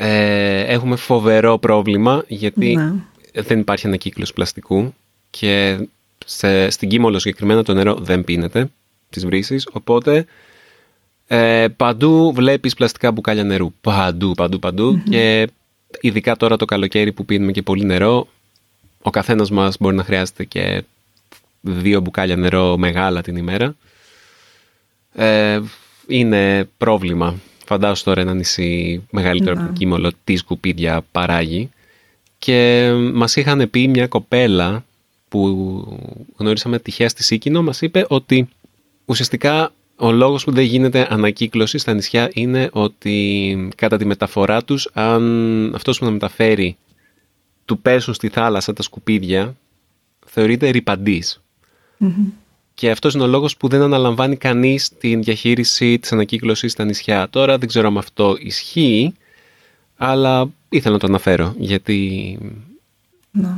Ε, 0.00 0.60
έχουμε 0.60 0.96
φοβερό 0.96 1.58
πρόβλημα 1.58 2.24
γιατί 2.28 2.74
ναι. 2.76 2.92
δεν 3.32 3.58
υπάρχει 3.58 3.86
ανακύκλωση 3.86 4.32
πλαστικού 4.32 4.94
και 5.30 5.86
σε, 6.26 6.70
στην 6.70 6.88
Κίμολο 6.88 7.18
συγκεκριμένα 7.18 7.62
το 7.62 7.74
νερό 7.74 7.94
δεν 7.94 8.24
πίνεται 8.24 8.70
τις 9.10 9.26
βρύσεις, 9.26 9.68
οπότε 9.72 10.26
ε, 11.26 11.66
παντού 11.76 12.32
βλέπεις 12.32 12.74
πλαστικά 12.74 13.12
μπουκάλια 13.12 13.44
νερού. 13.44 13.72
Παντού, 13.80 14.34
παντού, 14.60 15.02
Και 15.10 15.48
ειδικά 16.00 16.36
τώρα 16.36 16.56
το 16.56 16.64
καλοκαίρι 16.64 17.12
που 17.12 17.24
πίνουμε 17.24 17.52
και 17.52 17.62
πολύ 17.62 17.84
νερό, 17.84 18.28
ο 19.02 19.10
καθένας 19.10 19.50
μας 19.50 19.76
μπορεί 19.80 19.96
να 19.96 20.04
χρειάζεται 20.04 20.44
και 20.44 20.82
δύο 21.60 22.00
μπουκάλια 22.00 22.36
νερό 22.36 22.76
μεγάλα 22.76 23.22
την 23.22 23.36
ημέρα. 23.36 23.76
Ε, 25.14 25.60
είναι 26.06 26.68
πρόβλημα. 26.78 27.34
Φαντάζομαι 27.68 28.00
τώρα 28.04 28.20
ένα 28.20 28.34
νησί 28.34 29.02
μεγαλύτερο 29.10 29.52
από 29.52 29.66
το 29.66 29.72
Κίμολο 29.72 30.10
τι 30.24 30.36
σκουπίδια 30.36 31.04
παράγει. 31.12 31.70
Και 32.38 32.90
μας 33.12 33.36
είχαν 33.36 33.70
πει 33.70 33.88
μια 33.88 34.06
κοπέλα 34.06 34.84
που 35.28 35.40
γνωρίσαμε 36.36 36.78
τυχαία 36.78 37.08
στη 37.08 37.22
Σίκινο, 37.22 37.62
μας 37.62 37.80
είπε 37.80 38.04
ότι 38.08 38.48
ουσιαστικά 39.04 39.72
ο 39.96 40.12
λόγος 40.12 40.44
που 40.44 40.52
δεν 40.52 40.64
γίνεται 40.64 41.06
ανακύκλωση 41.10 41.78
στα 41.78 41.94
νησιά 41.94 42.30
είναι 42.32 42.68
ότι 42.72 43.68
κατά 43.76 43.96
τη 43.96 44.04
μεταφορά 44.04 44.64
τους, 44.64 44.90
αν 44.92 45.74
αυτός 45.74 45.98
που 45.98 46.04
να 46.04 46.10
μεταφέρει 46.10 46.76
του 47.64 47.78
πέσουν 47.78 48.14
στη 48.14 48.28
θάλασσα 48.28 48.72
τα 48.72 48.82
σκουπίδια, 48.82 49.56
θεωρείται 50.26 50.68
Και 52.78 52.90
αυτός 52.90 53.14
είναι 53.14 53.22
ο 53.22 53.26
λόγος 53.26 53.56
που 53.56 53.68
δεν 53.68 53.82
αναλαμβάνει 53.82 54.36
κανείς 54.36 54.88
την 54.98 55.22
διαχείριση 55.22 55.98
της 55.98 56.12
ανακύκλωσης 56.12 56.72
στα 56.72 56.84
νησιά. 56.84 57.28
Τώρα 57.30 57.58
δεν 57.58 57.68
ξέρω 57.68 57.86
αν 57.88 57.98
αυτό 57.98 58.36
ισχύει, 58.40 59.14
αλλά 59.96 60.50
ήθελα 60.68 60.94
να 60.94 61.00
το 61.00 61.06
αναφέρω, 61.06 61.54
γιατί... 61.58 62.38
Ναι. 63.30 63.50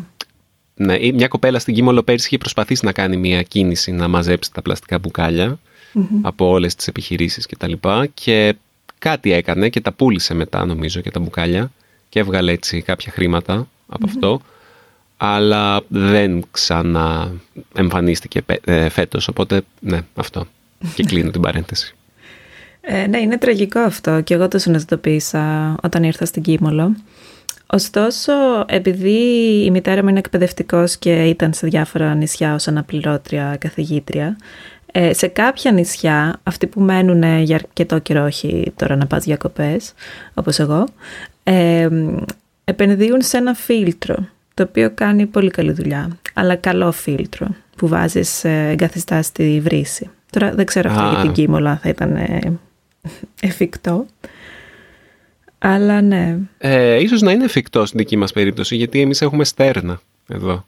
Ναι, 0.75 0.99
μια 1.13 1.29
κοπέλα 1.29 1.59
στην 1.59 1.75
Κίμολο 1.75 2.03
πέρυσι 2.03 2.27
είχε 2.27 2.39
προσπαθήσει 2.39 2.85
να 2.85 2.93
κάνει 2.93 3.17
μια 3.17 3.43
κίνηση 3.43 3.93
να 3.93 4.09
μαζέψει 4.09 4.53
τα 4.53 4.63
πλαστικά 4.63 4.99
μπουκάλια 4.99 5.59
από 6.23 6.49
όλες 6.49 6.75
τις 6.75 6.87
επιχειρήσεις 6.87 7.47
και 7.47 7.57
τα 7.57 7.69
λοιπά 7.69 8.07
και 8.07 8.55
κάτι 8.99 9.33
έκανε 9.33 9.69
και 9.69 9.81
τα 9.81 9.93
πούλησε 9.93 10.35
μετά 10.35 10.65
νομίζω 10.65 11.01
και 11.01 11.11
τα 11.11 11.21
μπουκάλια 11.21 11.73
και 12.09 12.19
έβγαλε 12.19 12.53
έτσι 12.53 12.83
κάποια 12.83 13.13
χρήματα 13.13 13.69
από 13.87 14.07
αυτό 14.07 14.41
αλλά 15.23 15.81
δεν 15.89 16.45
ξανά 16.51 17.33
εμφανίστηκε 17.75 18.41
ε, 18.65 18.89
φέτος 18.89 19.29
οπότε 19.29 19.63
ναι 19.81 20.01
αυτό 20.15 20.47
και 20.95 21.03
κλείνω 21.03 21.31
την 21.31 21.41
παρένθεση. 21.41 21.95
Ε, 22.81 23.07
ναι, 23.07 23.19
είναι 23.19 23.39
τραγικό 23.39 23.81
αυτό 23.81 24.21
και 24.21 24.35
εγώ 24.35 24.49
το 24.49 24.59
συνειδητοποίησα 24.59 25.75
όταν 25.83 26.03
ήρθα 26.03 26.25
στην 26.25 26.43
Κίμολο. 26.43 26.97
Ωστόσο, 27.67 28.33
επειδή 28.67 29.19
η 29.65 29.71
μητέρα 29.71 30.03
μου 30.03 30.09
είναι 30.09 30.19
εκπαιδευτικός 30.19 30.97
και 30.97 31.25
ήταν 31.25 31.53
σε 31.53 31.67
διάφορα 31.67 32.15
νησιά 32.15 32.55
ως 32.55 32.69
αναπληρώτρια 32.69 33.57
καθηγήτρια, 33.61 34.37
ε, 34.93 35.13
σε 35.13 35.27
κάποια 35.27 35.73
νησιά, 35.73 36.41
αυτοί 36.43 36.67
που 36.67 36.81
μένουν 36.81 37.43
για 37.43 37.55
αρκετό 37.55 37.99
καιρό, 37.99 38.25
όχι 38.25 38.73
τώρα 38.77 38.97
να 38.97 39.07
πας 39.07 39.25
διακοπές, 39.25 39.93
όπως 40.35 40.59
εγώ, 40.59 40.87
ε, 41.43 41.89
επενδύουν 42.65 43.23
σε 43.23 43.37
ένα 43.37 43.55
φίλτρο, 43.55 44.29
το 44.61 44.67
οποίο 44.69 44.91
κάνει 44.95 45.27
πολύ 45.27 45.51
καλή 45.51 45.73
δουλειά, 45.73 46.19
αλλά 46.35 46.57
καλό 46.57 46.93
φίλτρο, 46.93 47.47
που 47.77 47.89
βάζεις 47.89 48.45
ε, 48.45 48.69
εγκαθιστά 48.71 49.23
στη 49.23 49.61
βρύση. 49.63 50.11
Τώρα 50.31 50.53
δεν 50.55 50.67
ξέρω 50.67 50.91
αυτό 50.91 51.09
για 51.11 51.21
την 51.21 51.33
Κίμολα 51.33 51.79
θα 51.83 51.89
ήταν 51.89 52.17
ε, 52.17 52.59
εφικτό. 53.41 54.07
Αλλά 55.59 56.01
ναι. 56.01 56.39
Ε, 56.59 57.03
ίσως 57.03 57.21
να 57.21 57.33
είναι 57.33 57.45
εφικτό 57.45 57.87
στην 57.87 57.99
δική 57.99 58.17
μας 58.17 58.33
περίπτωση, 58.33 58.77
γιατί 58.77 59.01
εμείς 59.01 59.23
έχουμε 59.23 59.45
στέρνα 59.45 60.01
εδώ. 60.29 60.65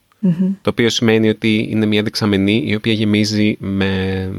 Το 0.63 0.71
οποίο 0.71 0.89
σημαίνει 0.89 1.29
ότι 1.29 1.67
είναι 1.71 1.87
μια 1.87 2.03
δεξαμενή 2.03 2.63
η 2.67 2.75
οποία 2.75 2.93
γεμίζει 2.93 3.57
με 3.61 4.31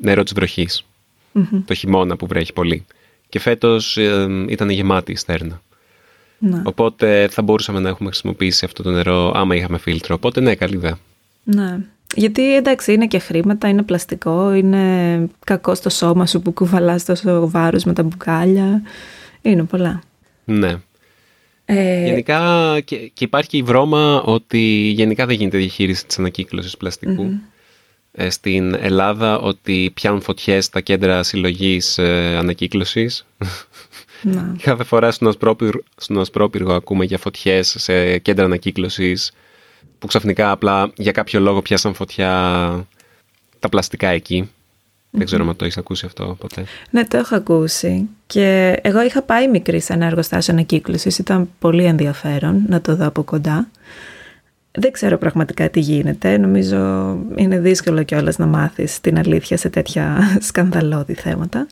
νερό 0.00 0.22
της 0.22 0.32
βροχης 0.32 0.86
Το 1.64 1.74
χειμώνα 1.74 2.16
που 2.16 2.26
βρέχει 2.26 2.52
πολύ. 2.52 2.84
Και 3.28 3.38
φέτος 3.38 3.96
ε, 3.96 4.26
ήταν 4.48 4.70
γεμάτη 4.70 5.12
η 5.12 5.16
στέρνα. 5.16 5.62
Ναι. 6.42 6.62
Οπότε 6.64 7.28
θα 7.30 7.42
μπορούσαμε 7.42 7.80
να 7.80 7.88
έχουμε 7.88 8.08
χρησιμοποιήσει 8.08 8.64
αυτό 8.64 8.82
το 8.82 8.90
νερό 8.90 9.32
άμα 9.34 9.54
είχαμε 9.54 9.78
φίλτρο. 9.78 10.14
Οπότε 10.14 10.40
ναι, 10.40 10.54
καλή 10.54 10.74
ιδέα. 10.74 10.98
Ναι. 11.44 11.78
Γιατί 12.14 12.56
εντάξει 12.56 12.92
είναι 12.92 13.06
και 13.06 13.18
χρήματα, 13.18 13.68
είναι 13.68 13.82
πλαστικό, 13.82 14.52
είναι 14.52 15.28
κακό 15.44 15.74
στο 15.74 15.90
σώμα 15.90 16.26
σου 16.26 16.40
που 16.40 16.52
κουβαλάς 16.52 17.04
τόσο 17.04 17.50
βάρος 17.50 17.84
με 17.84 17.92
τα 17.92 18.02
μπουκάλια. 18.02 18.82
Είναι 19.42 19.64
πολλά. 19.64 20.02
Ναι. 20.44 20.76
Ε... 21.64 22.04
Γενικά 22.04 22.80
και, 22.84 22.96
και 22.96 23.24
υπάρχει 23.24 23.48
και 23.48 23.56
η 23.56 23.62
βρώμα 23.62 24.22
ότι 24.22 24.58
γενικά 24.94 25.26
δεν 25.26 25.36
γίνεται 25.36 25.58
διαχείριση 25.58 26.06
της 26.06 26.18
ανακύκλωσης 26.18 26.76
Ε, 28.12 28.30
στην 28.30 28.74
Ελλάδα 28.74 29.38
ότι 29.38 29.90
πιάνουν 29.94 30.20
φωτιές 30.20 30.64
στα 30.64 30.80
κέντρα 30.80 31.22
συλλογής 31.22 31.98
ε, 31.98 32.36
ανακύκλωσης. 32.38 33.26
Ναι. 34.22 34.42
Κάθε 34.62 34.84
φορά 34.84 35.10
στον 35.10 36.20
Ασπρόπυργο, 36.20 36.72
ακούμε 36.72 37.04
για 37.04 37.18
φωτιές 37.18 37.74
σε 37.78 38.18
κέντρα 38.18 38.44
ανακύκλωσης 38.44 39.32
που 39.98 40.06
ξαφνικά 40.06 40.50
απλά 40.50 40.92
για 40.96 41.12
κάποιο 41.12 41.40
λόγο 41.40 41.62
πιάσαν 41.62 41.94
φωτιά 41.94 42.30
τα 43.58 43.68
πλαστικά 43.68 44.08
εκεί. 44.08 44.50
Δεν 45.10 45.26
ξέρω 45.26 45.48
αν 45.48 45.56
το 45.56 45.64
έχεις 45.64 45.76
ακούσει 45.76 46.06
αυτό 46.06 46.36
ποτέ. 46.38 46.64
Ναι, 46.90 47.06
το 47.06 47.16
έχω 47.16 47.34
ακούσει. 47.34 48.08
Και 48.26 48.78
εγώ 48.82 49.02
είχα 49.02 49.22
πάει 49.22 49.48
μικρή 49.48 49.80
σε 49.80 49.92
ένα 49.92 50.06
εργοστάσιο 50.06 50.52
ανακύκλωσης. 50.52 51.18
Ήταν 51.18 51.48
πολύ 51.58 51.84
ενδιαφέρον 51.84 52.64
να 52.68 52.80
το 52.80 52.96
δω 52.96 53.06
από 53.06 53.22
κοντά. 53.22 53.68
Δεν 54.72 54.92
ξέρω 54.92 55.18
πραγματικά 55.18 55.70
τι 55.70 55.80
γίνεται. 55.80 56.38
Νομίζω 56.38 56.78
είναι 57.36 57.58
δύσκολο 57.58 58.02
κιόλας 58.02 58.38
να 58.38 58.46
μάθεις 58.46 59.00
την 59.00 59.18
αλήθεια 59.18 59.56
σε 59.56 59.68
τέτοια 59.68 60.18
σκανδαλώδη 60.48 61.14
θέματα. 61.14 61.66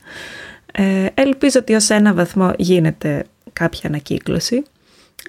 Ε, 0.81 1.07
ελπίζω 1.15 1.61
ότι 1.61 1.75
ως 1.75 1.91
ένα 1.91 2.15
βαθμό 2.15 2.53
γίνεται 2.59 3.25
κάποια 3.53 3.89
ανακύκλωση. 3.89 4.63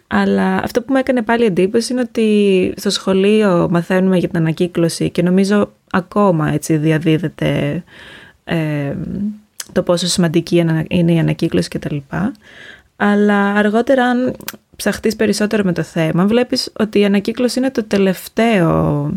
Αλλά 0.07 0.55
αυτό 0.63 0.81
που 0.81 0.87
μου 0.89 0.97
έκανε 0.97 1.21
πάλι 1.21 1.45
εντύπωση 1.45 1.91
είναι 1.93 2.01
ότι 2.01 2.73
στο 2.77 2.89
σχολείο 2.89 3.67
μαθαίνουμε 3.71 4.17
για 4.17 4.27
την 4.27 4.37
ανακύκλωση 4.37 5.09
και 5.09 5.21
νομίζω 5.21 5.71
ακόμα 5.91 6.51
έτσι 6.51 6.77
διαδίδεται 6.77 7.83
ε, 8.43 8.95
το 9.71 9.83
πόσο 9.83 10.07
σημαντική 10.07 10.65
είναι 10.87 11.13
η 11.13 11.19
ανακύκλωση 11.19 11.69
κτλ. 11.69 11.97
Αλλά 12.95 13.53
αργότερα 13.53 14.05
αν 14.05 14.35
ψαχτείς 14.75 15.15
περισσότερο 15.15 15.63
με 15.63 15.73
το 15.73 15.83
θέμα 15.83 16.25
βλέπεις 16.25 16.71
ότι 16.79 16.99
η 16.99 17.05
ανακύκλωση 17.05 17.59
είναι 17.59 17.71
το 17.71 17.83
τελευταίο 17.83 19.11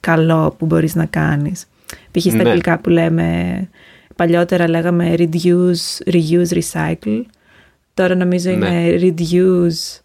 καλό 0.00 0.54
που 0.58 0.66
μπορείς 0.66 0.94
να 0.94 1.04
κάνεις. 1.04 1.66
Π.χ. 2.10 2.22
στα 2.22 2.36
ναι. 2.36 2.42
αγγλικά 2.42 2.78
που 2.78 2.88
λέμε 2.88 3.68
παλιότερα 4.20 4.68
λέγαμε 4.68 5.14
reduce, 5.18 6.12
reuse, 6.12 6.60
recycle. 6.60 7.22
Τώρα 7.94 8.14
νομίζω 8.14 8.50
ναι. 8.50 8.86
είναι 8.86 8.98
reduce, 9.00 10.00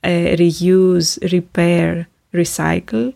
ε, 0.00 0.34
reuse, 0.36 1.30
repair, 1.30 2.00
recycle. 2.32 3.12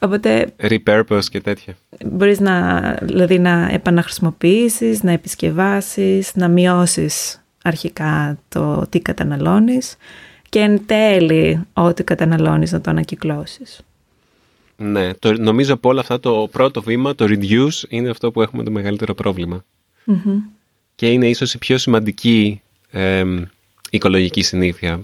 Οπότε... 0.00 0.54
Repurpose 0.60 1.24
και 1.30 1.40
τέτοια. 1.40 1.76
Μπορείς 2.04 2.40
να, 2.40 2.80
δηλαδή 3.02 3.38
να 3.38 3.68
επαναχρησιμοποιήσεις, 3.72 5.02
να 5.02 5.12
επισκευάσεις, 5.12 6.34
να 6.34 6.48
μειώσεις 6.48 7.44
αρχικά 7.62 8.38
το 8.48 8.86
τι 8.88 9.00
καταναλώνεις 9.00 9.96
και 10.48 10.58
εν 10.58 10.86
τέλει 10.86 11.60
ό,τι 11.72 12.04
καταναλώνεις 12.04 12.72
να 12.72 12.80
το 12.80 12.90
ανακυκλώσεις. 12.90 13.80
Ναι, 14.76 15.14
το, 15.14 15.32
νομίζω 15.32 15.74
από 15.74 15.88
όλα 15.88 16.00
αυτά 16.00 16.20
το 16.20 16.48
πρώτο 16.50 16.82
βήμα, 16.82 17.14
το 17.14 17.24
reduce, 17.28 17.88
είναι 17.88 18.10
αυτό 18.10 18.30
που 18.30 18.42
έχουμε 18.42 18.62
το 18.62 18.70
μεγαλύτερο 18.70 19.14
Και 20.94 21.10
είναι 21.10 21.28
ίσως 21.28 21.54
η 21.54 21.58
πιο 21.58 21.78
σημαντική 21.78 22.60
ε, 22.90 23.24
οικολογική 23.90 24.42
συνήθεια 24.42 25.00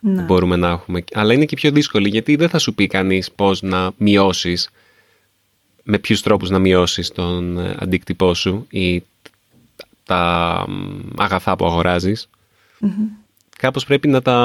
που 0.00 0.22
μπορούμε 0.26 0.56
να 0.56 0.68
έχουμε. 0.68 1.04
Αλλά 1.12 1.32
είναι 1.32 1.44
και 1.44 1.56
πιο 1.56 1.70
δύσκολη 1.70 2.08
γιατί 2.08 2.36
δεν 2.36 2.48
θα 2.48 2.58
σου 2.58 2.74
πει 2.74 2.86
κανείς 2.86 3.30
πώς 3.30 3.62
να 3.62 3.90
μειώσεις, 3.96 4.70
με 5.82 5.98
ποιους 5.98 6.22
τρόπους 6.22 6.50
να 6.50 6.58
μειώσεις 6.58 7.10
τον 7.10 7.58
ε, 7.58 7.74
αντίκτυπό 7.78 8.34
σου 8.34 8.66
ή 8.70 9.02
τα 10.04 10.66
αγαθά 11.16 11.56
που 11.56 11.66
αγοράζεις. 11.66 12.28
Κάπως 13.58 13.84
πρέπει 13.84 14.08
να, 14.08 14.22
τα, 14.22 14.36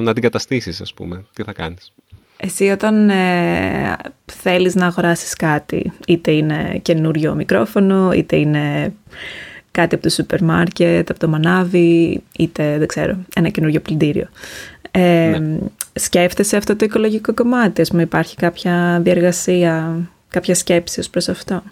να 0.00 0.12
την 0.12 0.22
καταστήσεις 0.22 0.80
ας 0.80 0.94
πούμε. 0.94 1.24
Τι 1.32 1.42
θα 1.42 1.52
κάνεις; 1.52 1.92
Εσύ 2.36 2.68
όταν 2.68 3.10
ε, 3.10 3.96
θέλεις 4.24 4.74
να 4.74 4.86
αγοράσεις 4.86 5.34
κάτι, 5.34 5.92
είτε 6.06 6.30
είναι 6.30 6.78
καινούριο 6.82 7.34
μικρόφωνο, 7.34 8.12
είτε 8.12 8.36
είναι 8.36 8.94
κάτι 9.76 9.94
από 9.94 10.04
το 10.04 10.10
σούπερ 10.10 10.42
μάρκετ, 10.42 11.10
από 11.10 11.18
το 11.18 11.28
μανάβι, 11.28 12.22
είτε 12.38 12.78
δεν 12.78 12.86
ξέρω, 12.86 13.16
ένα 13.34 13.48
καινούριο 13.48 13.80
πλυντήριο. 13.80 14.28
Ε, 14.90 15.38
ναι. 15.38 15.58
Σκέφτεσαι 15.92 16.56
αυτό 16.56 16.76
το 16.76 16.84
οικολογικό 16.84 17.34
κομμάτι, 17.34 17.80
ας 17.80 17.90
πούμε, 17.90 18.02
υπάρχει 18.02 18.36
κάποια 18.36 19.00
διεργασία, 19.02 19.98
κάποια 20.28 20.54
σκέψη 20.54 21.00
ως 21.00 21.10
προς 21.10 21.28
αυτό; 21.28 21.62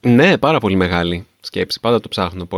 Ναι, 0.00 0.38
πάρα 0.38 0.60
πολύ 0.60 0.76
μεγάλη 0.76 1.26
σκέψη, 1.40 1.80
πάντα 1.80 2.00
το 2.00 2.08
ψάχνω 2.08 2.48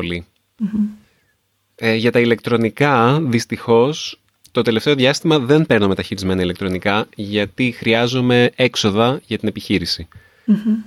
Ε, 1.74 1.94
για 1.94 2.12
τα 2.12 2.20
ηλεκτρονικά, 2.20 3.20
δυστυχώς, 3.20 4.20
το 4.52 4.62
τελευταίο 4.62 4.94
διάστημα 4.94 5.38
δεν 5.38 5.66
παίρνω 5.66 5.88
μεταχειρισμένα 5.88 6.42
ηλεκτρονικά 6.42 7.06
γιατί 7.14 7.70
χρειάζομαι 7.70 8.50
έξοδα 8.56 9.20
για 9.26 9.38
την 9.38 9.48
επιχειρηση 9.48 10.08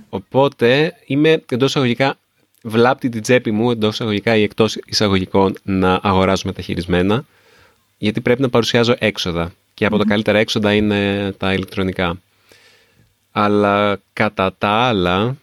Οπότε 0.08 0.94
είμαι 1.06 1.42
εντός 1.48 1.68
εισαγωγικά 1.68 2.16
βλάπτει 2.66 3.08
την 3.08 3.22
τσέπη 3.22 3.50
μου 3.50 3.70
εντός 3.70 3.94
εισαγωγικά 3.94 4.36
ή 4.36 4.42
εκτός 4.42 4.76
εισαγωγικών 4.86 5.56
να 5.62 6.00
αγοράζω 6.02 6.42
μεταχειρισμένα 6.44 7.24
γιατί 7.98 8.20
πρέπει 8.20 8.42
να 8.42 8.48
παρουσιάζω 8.48 8.94
έξοδα 8.98 9.52
και 9.74 9.86
από 9.86 9.98
τα 9.98 10.04
καλύτερα 10.04 10.38
έξοδα 10.38 10.74
είναι 10.74 11.32
τα 11.38 11.52
ηλεκτρονικά. 11.52 12.20
Αλλά 13.32 13.98
κατά 14.12 14.54
τα 14.58 14.68
άλλα, 14.68 15.36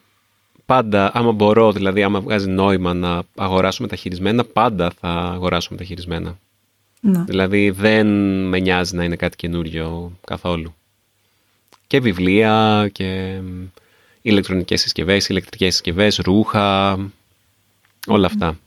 πάντα 0.66 1.12
άμα 1.14 1.32
μπορώ, 1.32 1.72
δηλαδή 1.72 2.04
άμα 2.04 2.22
βγάζει 2.22 2.50
νόημα 2.50 2.94
να 2.94 3.22
αγοράσω 3.36 3.82
μεταχειρισμένα, 3.82 4.44
πάντα 4.44 4.92
θα 5.00 5.10
αγοράσω 5.10 5.68
μεταχειρισμένα. 5.72 6.38
Ναι. 7.00 7.24
Δηλαδή 7.24 7.70
δεν 7.70 8.08
με 8.48 8.60
νοιάζει 8.60 8.96
να 8.96 9.04
είναι 9.04 9.16
κάτι 9.16 9.36
καινούριο 9.36 10.12
καθόλου. 10.26 10.76
Και 11.88 12.00
βιβλία 12.00 12.90
και 12.92 13.40
ηλεκτρονικές 14.24 14.82
συσκευές, 14.82 15.30
ηλεκτρικές 15.30 15.74
συσκευές, 15.74 16.18
ρούχα, 16.24 16.98
όλα 18.08 18.26
αυτά. 18.26 18.58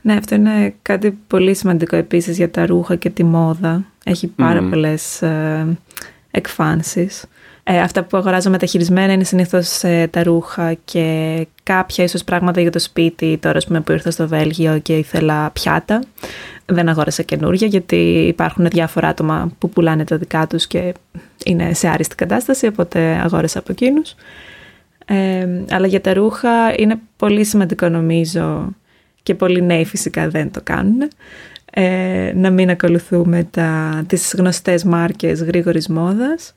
Ναι, 0.00 0.14
αυτό 0.14 0.34
είναι 0.34 0.74
κάτι 0.82 1.10
πολύ 1.26 1.54
σημαντικό 1.54 1.96
επίσης 1.96 2.36
για 2.36 2.50
τα 2.50 2.66
ρούχα 2.66 2.96
και 2.96 3.10
τη 3.10 3.24
μόδα. 3.24 3.84
Έχει 4.04 4.26
πάρα 4.26 4.66
mm. 4.66 4.70
πολλές 4.70 5.22
ε, 5.22 5.78
εκφάνσεις. 6.30 7.24
Ε, 7.72 7.80
αυτά 7.80 8.02
που 8.02 8.16
αγοράζω 8.16 8.50
μεταχειρισμένα 8.50 9.12
είναι 9.12 9.24
συνήθως 9.24 9.82
ε, 9.82 10.08
τα 10.10 10.22
ρούχα 10.22 10.74
και 10.84 11.46
κάποια 11.62 12.04
ίσως 12.04 12.24
πράγματα 12.24 12.60
για 12.60 12.70
το 12.70 12.78
σπίτι. 12.78 13.38
Τώρα 13.42 13.60
πούμε, 13.66 13.80
που 13.80 13.92
ήρθα 13.92 14.10
στο 14.10 14.28
Βέλγιο 14.28 14.78
και 14.78 14.96
ήθελα 14.96 15.50
πιάτα. 15.50 16.02
Δεν 16.66 16.88
αγόρασα 16.88 17.22
καινούργια 17.22 17.66
γιατί 17.66 18.26
υπάρχουν 18.26 18.68
διάφορα 18.68 19.08
άτομα 19.08 19.52
που 19.58 19.68
πουλάνε 19.68 20.04
τα 20.04 20.16
δικά 20.16 20.46
τους 20.46 20.66
και 20.66 20.94
είναι 21.44 21.74
σε 21.74 21.88
άριστη 21.88 22.14
κατάσταση, 22.14 22.66
οπότε 22.66 23.20
αγόρασα 23.24 23.58
από 23.58 23.72
εκείνους. 23.72 24.14
Ε, 25.06 25.48
αλλά 25.70 25.86
για 25.86 26.00
τα 26.00 26.12
ρούχα 26.12 26.74
είναι 26.76 26.98
πολύ 27.16 27.44
σημαντικό 27.44 27.88
νομίζω 27.88 28.68
και 29.22 29.34
πολλοί 29.34 29.62
νέοι 29.62 29.84
φυσικά 29.84 30.28
δεν 30.28 30.50
το 30.50 30.60
κάνουν, 30.64 31.08
ε, 31.72 32.32
να 32.34 32.50
μην 32.50 32.70
ακολουθούμε 32.70 33.48
τα, 33.50 34.02
τις 34.06 34.34
γνωστές 34.38 34.84
μάρκες 34.84 35.42
γρήγορης 35.42 35.88
μόδας, 35.88 36.54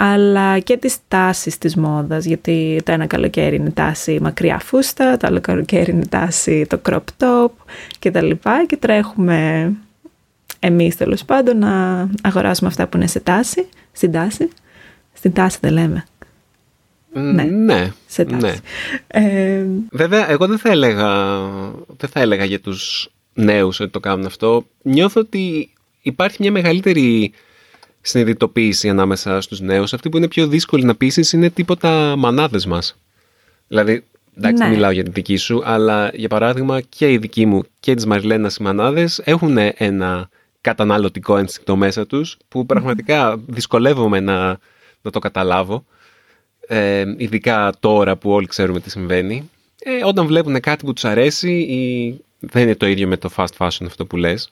αλλά 0.00 0.58
και 0.58 0.76
τις 0.76 0.96
τάσεις 1.08 1.58
της 1.58 1.76
μόδας, 1.76 2.24
γιατί 2.24 2.80
το 2.84 2.92
ένα 2.92 3.06
καλοκαίρι 3.06 3.56
είναι 3.56 3.70
τάση 3.70 4.18
μακριά 4.20 4.58
φούστα, 4.58 5.16
το 5.16 5.26
άλλο 5.26 5.40
καλοκαίρι 5.40 5.90
είναι 5.90 6.06
τάση 6.06 6.66
το 6.66 6.80
crop 6.88 7.02
top 7.18 7.50
και 7.98 8.10
τα 8.10 8.22
λοιπά 8.22 8.64
και 8.66 8.76
τρέχουμε 8.76 9.72
εμείς 10.58 10.96
τέλος 10.96 11.24
πάντων 11.24 11.58
να 11.58 12.08
αγοράσουμε 12.22 12.68
αυτά 12.68 12.86
που 12.86 12.96
είναι 12.96 13.06
σε 13.06 13.20
τάση, 13.20 13.66
στην 13.92 14.12
τάση, 14.12 14.48
στην 15.12 15.32
τάση 15.32 15.58
δεν 15.60 15.72
λέμε. 15.72 16.04
Ναι, 17.12 17.42
ναι, 17.42 17.92
σε 18.06 18.24
τάση. 18.24 18.46
Ναι. 18.46 18.54
Ε, 19.06 19.64
Βέβαια, 19.90 20.30
εγώ 20.30 20.46
δεν 20.46 20.58
θα, 20.58 20.70
έλεγα, 20.70 21.38
δεν 21.96 22.08
θα 22.10 22.20
έλεγα 22.20 22.44
για 22.44 22.60
τους 22.60 23.10
νέους 23.34 23.80
ότι 23.80 23.90
το 23.90 24.00
κάνουν 24.00 24.26
αυτό. 24.26 24.66
Νιώθω 24.82 25.20
ότι 25.20 25.72
υπάρχει 26.02 26.36
μια 26.40 26.52
μεγαλύτερη 26.52 27.32
συνειδητοποίηση 28.00 28.88
ανάμεσα 28.88 29.40
στους 29.40 29.60
νέους. 29.60 29.92
Αυτή 29.92 30.08
που 30.08 30.16
είναι 30.16 30.28
πιο 30.28 30.46
δύσκολη 30.46 30.84
να 30.84 30.94
πείσει 30.94 31.36
είναι 31.36 31.50
τίποτα 31.50 32.14
μανάδες 32.16 32.66
μας. 32.66 32.96
Δηλαδή, 33.68 34.04
εντάξει, 34.36 34.62
ναι. 34.62 34.68
μιλάω 34.68 34.90
για 34.90 35.02
την 35.02 35.12
δική 35.12 35.36
σου, 35.36 35.62
αλλά 35.64 36.10
για 36.14 36.28
παράδειγμα 36.28 36.80
και 36.80 37.12
η 37.12 37.18
δική 37.18 37.46
μου 37.46 37.62
και 37.80 37.94
της 37.94 38.06
Μαριλένας 38.06 38.56
οι 38.56 38.62
μανάδες 38.62 39.20
έχουν 39.24 39.58
ένα 39.74 40.28
καταναλωτικό 40.60 41.36
ένστικτο 41.36 41.76
μέσα 41.76 42.06
τους 42.06 42.36
που 42.48 42.66
πραγματικά 42.66 43.36
δυσκολεύομαι 43.46 44.20
να 44.20 44.58
να 45.02 45.10
το 45.10 45.18
καταλάβω. 45.18 45.84
Ε, 46.66 47.04
ειδικά 47.16 47.72
τώρα 47.80 48.16
που 48.16 48.30
όλοι 48.30 48.46
ξέρουμε 48.46 48.80
τι 48.80 48.90
συμβαίνει. 48.90 49.50
Ε, 49.78 50.04
όταν 50.04 50.26
βλέπουν 50.26 50.60
κάτι 50.60 50.84
που 50.84 50.92
τους 50.92 51.04
αρέσει 51.04 51.52
ή 51.52 52.14
δεν 52.38 52.62
είναι 52.62 52.74
το 52.74 52.86
ίδιο 52.86 53.08
με 53.08 53.16
το 53.16 53.30
fast 53.36 53.56
fashion 53.58 53.86
αυτό 53.86 54.06
που 54.06 54.16
λες. 54.16 54.48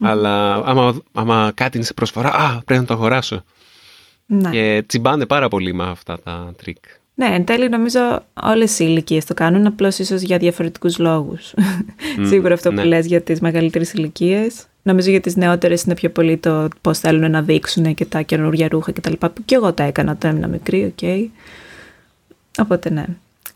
Αλλά 0.00 0.54
άμα, 0.54 1.00
άμα 1.12 1.52
κάτι 1.54 1.76
είναι 1.76 1.86
σε 1.86 1.94
προσφορά, 1.94 2.28
α, 2.28 2.62
πρέπει 2.64 2.80
να 2.80 2.86
το 2.86 2.94
αγοράσω. 2.94 3.44
Ναι. 4.26 4.50
Και 4.50 4.84
τσιμπάνε 4.86 5.26
πάρα 5.26 5.48
πολύ 5.48 5.74
με 5.74 5.84
αυτά 5.84 6.20
τα 6.20 6.52
τρικ. 6.56 6.84
Ναι, 7.14 7.26
εν 7.26 7.44
τέλει 7.44 7.68
νομίζω 7.68 8.22
όλες 8.42 8.78
οι 8.78 8.84
ηλικίες 8.88 9.24
το 9.24 9.34
κάνουν, 9.34 9.66
απλώς 9.66 9.98
ίσως 9.98 10.20
για 10.20 10.38
διαφορετικούς 10.38 10.98
λόγους. 10.98 11.54
Σίγουρα 12.28 12.54
αυτό 12.54 12.68
που 12.68 12.74
ναι. 12.74 12.84
λες 12.84 13.06
για 13.06 13.20
τις 13.20 13.40
μεγαλύτερες 13.40 13.92
ηλικίες. 13.92 14.64
Νομίζω 14.82 15.10
για 15.10 15.20
τις 15.20 15.36
νεότερες 15.36 15.82
είναι 15.82 15.94
πιο 15.94 16.10
πολύ 16.10 16.36
το 16.36 16.68
πώς 16.80 16.98
θέλουν 16.98 17.30
να 17.30 17.42
δείξουν 17.42 17.94
και 17.94 18.04
τα 18.04 18.22
καινούργια 18.22 18.68
ρούχα 18.68 18.92
κτλ. 18.92 19.12
Που 19.12 19.32
και 19.44 19.54
εγώ 19.54 19.72
τα 19.72 19.82
έκανα 19.82 20.12
όταν 20.12 20.36
ήμουν 20.36 20.50
μικρή, 20.50 20.84
ok. 20.84 20.98
Okay. 21.00 21.26
Οπότε 22.58 22.90
ναι. 22.90 23.04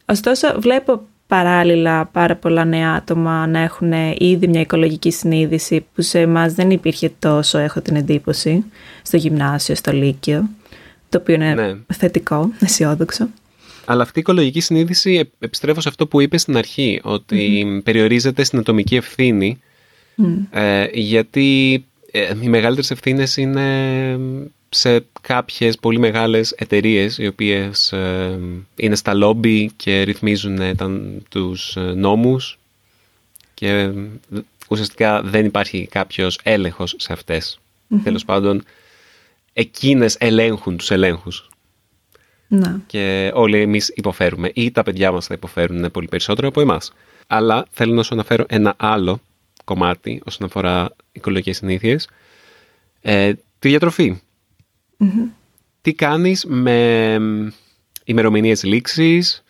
Ωστόσο, 0.04 0.60
βλέπω 0.60 1.02
παράλληλα 1.26 2.06
πάρα 2.06 2.36
πολλά 2.36 2.64
νέα 2.64 2.92
άτομα 2.92 3.46
να 3.46 3.58
έχουν 3.58 3.92
ήδη 4.18 4.48
μια 4.48 4.60
οικολογική 4.60 5.10
συνείδηση 5.10 5.86
που 5.94 6.02
σε 6.02 6.20
εμάς 6.20 6.52
δεν 6.52 6.70
υπήρχε 6.70 7.12
τόσο, 7.18 7.58
έχω 7.58 7.80
την 7.80 7.96
εντύπωση, 7.96 8.64
στο 9.02 9.16
γυμνάσιο, 9.16 9.74
στο 9.74 9.92
λύκειο, 9.92 10.48
το 11.08 11.18
οποίο 11.18 11.34
είναι 11.34 11.54
ναι. 11.54 11.74
θετικό, 11.94 12.50
αισιόδοξο. 12.60 13.28
Αλλά 13.84 14.02
αυτή 14.02 14.18
η 14.18 14.20
οικολογική 14.20 14.60
συνείδηση, 14.60 15.30
επιστρέφω 15.38 15.80
σε 15.80 15.88
αυτό 15.88 16.06
που 16.06 16.20
είπες 16.20 16.40
στην 16.40 16.56
αρχή, 16.56 17.00
περιορίζεται 17.82 18.44
στην 18.44 18.58
ατομική 18.58 18.96
ευθύνη, 18.96 19.58
ε, 20.50 20.86
γιατί 20.92 21.84
ε, 22.10 22.32
οι 22.40 22.48
μεγαλύτερες 22.48 22.90
ευθύνες 22.90 23.36
είναι 23.36 24.18
σε 24.74 25.06
κάποιες 25.20 25.76
πολύ 25.78 25.98
μεγάλες 25.98 26.50
εταιρείες 26.50 27.18
οι 27.18 27.26
οποίες 27.26 27.92
ε, 27.92 28.38
είναι 28.76 28.94
στα 28.94 29.14
λόμπι 29.14 29.70
και 29.76 30.02
ρυθμίζουν 30.02 30.58
ε, 30.58 30.74
τα, 30.74 31.00
τους 31.28 31.76
ε, 31.76 31.80
νόμους 31.80 32.58
και 33.54 33.92
ουσιαστικά 34.68 35.22
δεν 35.22 35.44
υπάρχει 35.44 35.86
κάποιος 35.90 36.38
έλεγχος 36.42 36.94
σε 36.98 37.12
αυτές. 37.12 37.60
Mm-hmm. 37.90 38.00
Τέλος 38.04 38.24
πάντων, 38.24 38.62
εκείνες 39.52 40.16
ελέγχουν 40.20 40.76
τους 40.76 40.90
ελέγχους. 40.90 41.48
Να. 42.48 42.80
Και 42.86 43.30
όλοι 43.34 43.60
εμείς 43.60 43.88
υποφέρουμε 43.88 44.50
ή 44.54 44.70
τα 44.70 44.82
παιδιά 44.82 45.12
μας 45.12 45.26
θα 45.26 45.34
υποφέρουν 45.34 45.90
πολύ 45.90 46.08
περισσότερο 46.08 46.48
από 46.48 46.60
εμάς. 46.60 46.92
Αλλά 47.26 47.66
θέλω 47.70 47.94
να 47.94 48.02
σου 48.02 48.14
αναφέρω 48.14 48.44
ένα 48.48 48.74
άλλο 48.76 49.20
κομμάτι 49.64 50.22
όσον 50.24 50.46
αφορά 50.46 50.96
οικολογικές 51.12 51.56
συνήθειες. 51.56 52.08
Ε, 53.02 53.32
τη 53.58 53.68
διατροφή. 53.68 54.20
Τι 55.80 55.92
κάνεις 55.92 56.44
με 56.48 57.18
ημερομηνίες 58.04 58.64
λήξης, 58.64 59.42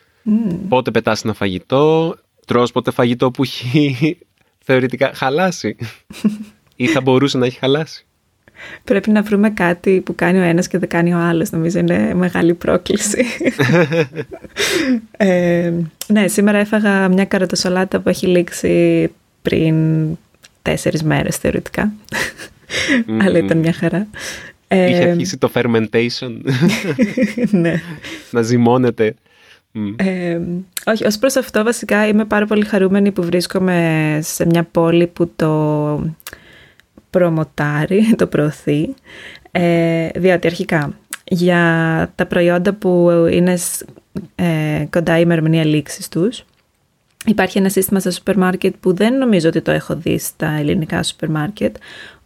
πότε 0.68 0.90
πετάς 0.90 1.24
ένα 1.24 1.35
φαγητό, 1.35 2.16
τρως 2.46 2.72
πότε 2.72 2.90
φαγητό 2.90 3.30
που 3.30 3.42
έχει 3.42 4.18
θεωρητικά 4.66 5.11
χαλάσει 5.14 5.76
ή 6.76 6.87
θα 6.87 7.00
μπορούσε 7.00 7.38
να 7.38 7.46
έχει 7.46 7.59
χαλάσει; 7.59 8.07
Πρέπει 8.85 9.11
να 9.11 9.22
βρούμε 9.22 9.50
κάτι 9.50 10.00
που 10.04 10.14
κάνει 10.14 10.38
ο 10.38 10.42
ένας 10.42 10.68
και 10.68 10.78
δεν 10.78 10.88
κάνει 10.88 11.14
ο 11.14 11.18
άλλος. 11.18 11.50
Νομίζω 11.50 11.78
είναι 11.78 12.14
μεγάλη 12.14 12.54
πρόκληση. 12.54 13.24
ε, 15.16 15.72
ναι, 16.07 16.28
σήμερα 16.28 16.59
έφαγα 16.59 17.09
μια 17.09 17.24
καροτοσολάτα 17.24 18.00
που 18.00 18.09
έχει 18.09 18.26
λήξει 18.26 19.11
πριν 19.42 20.07
τέσσερις 20.62 21.02
μέρες 21.02 21.37
θεωρητικά. 21.37 21.92
Αλλά 23.20 23.38
ήταν 23.38 23.59
μια 23.59 23.72
χαρά. 23.72 24.07
Είχε 24.76 25.08
αρχίσει 25.08 25.38
το 25.38 25.50
fermentation. 25.54 26.40
ναι. 27.50 27.80
να 28.30 28.42
ζυμώνεται. 28.42 29.14
Ε, 29.96 30.40
όχι, 30.87 31.06
ως 31.06 31.18
προς 31.18 31.37
αυτό 31.37 31.64
βασικά 31.64 32.06
είμαι 32.06 32.24
πάρα 32.24 32.46
πολύ 32.46 32.64
χαρούμενη 32.64 33.12
που 33.12 33.22
βρίσκομαι 33.22 34.18
σε 34.22 34.46
μια 34.46 34.62
πόλη 34.62 35.06
που 35.06 35.32
το 35.37 36.12
προμοτάρει, 37.10 38.04
το 38.18 38.26
προωθεί, 38.26 38.94
ε, 39.50 40.08
διότι 40.14 40.46
αρχικά 40.46 40.98
για 41.24 42.12
τα 42.14 42.26
προϊόντα 42.26 42.72
που 42.72 43.10
είναι 43.30 43.56
ε, 44.34 44.84
κοντά 44.90 45.18
η 45.18 45.20
ημερομηνία 45.24 45.64
λήξης 45.64 46.08
τους, 46.08 46.44
υπάρχει 47.26 47.58
ένα 47.58 47.68
σύστημα 47.68 48.00
στα 48.00 48.10
σούπερ 48.10 48.37
μάρκετ 48.37 48.74
που 48.80 48.94
δεν 48.94 49.18
νομίζω 49.18 49.48
ότι 49.48 49.60
το 49.60 49.70
έχω 49.70 49.96
δει 49.96 50.18
στα 50.18 50.48
ελληνικά 50.48 51.02
σούπερ 51.02 51.30
μάρκετ, 51.30 51.76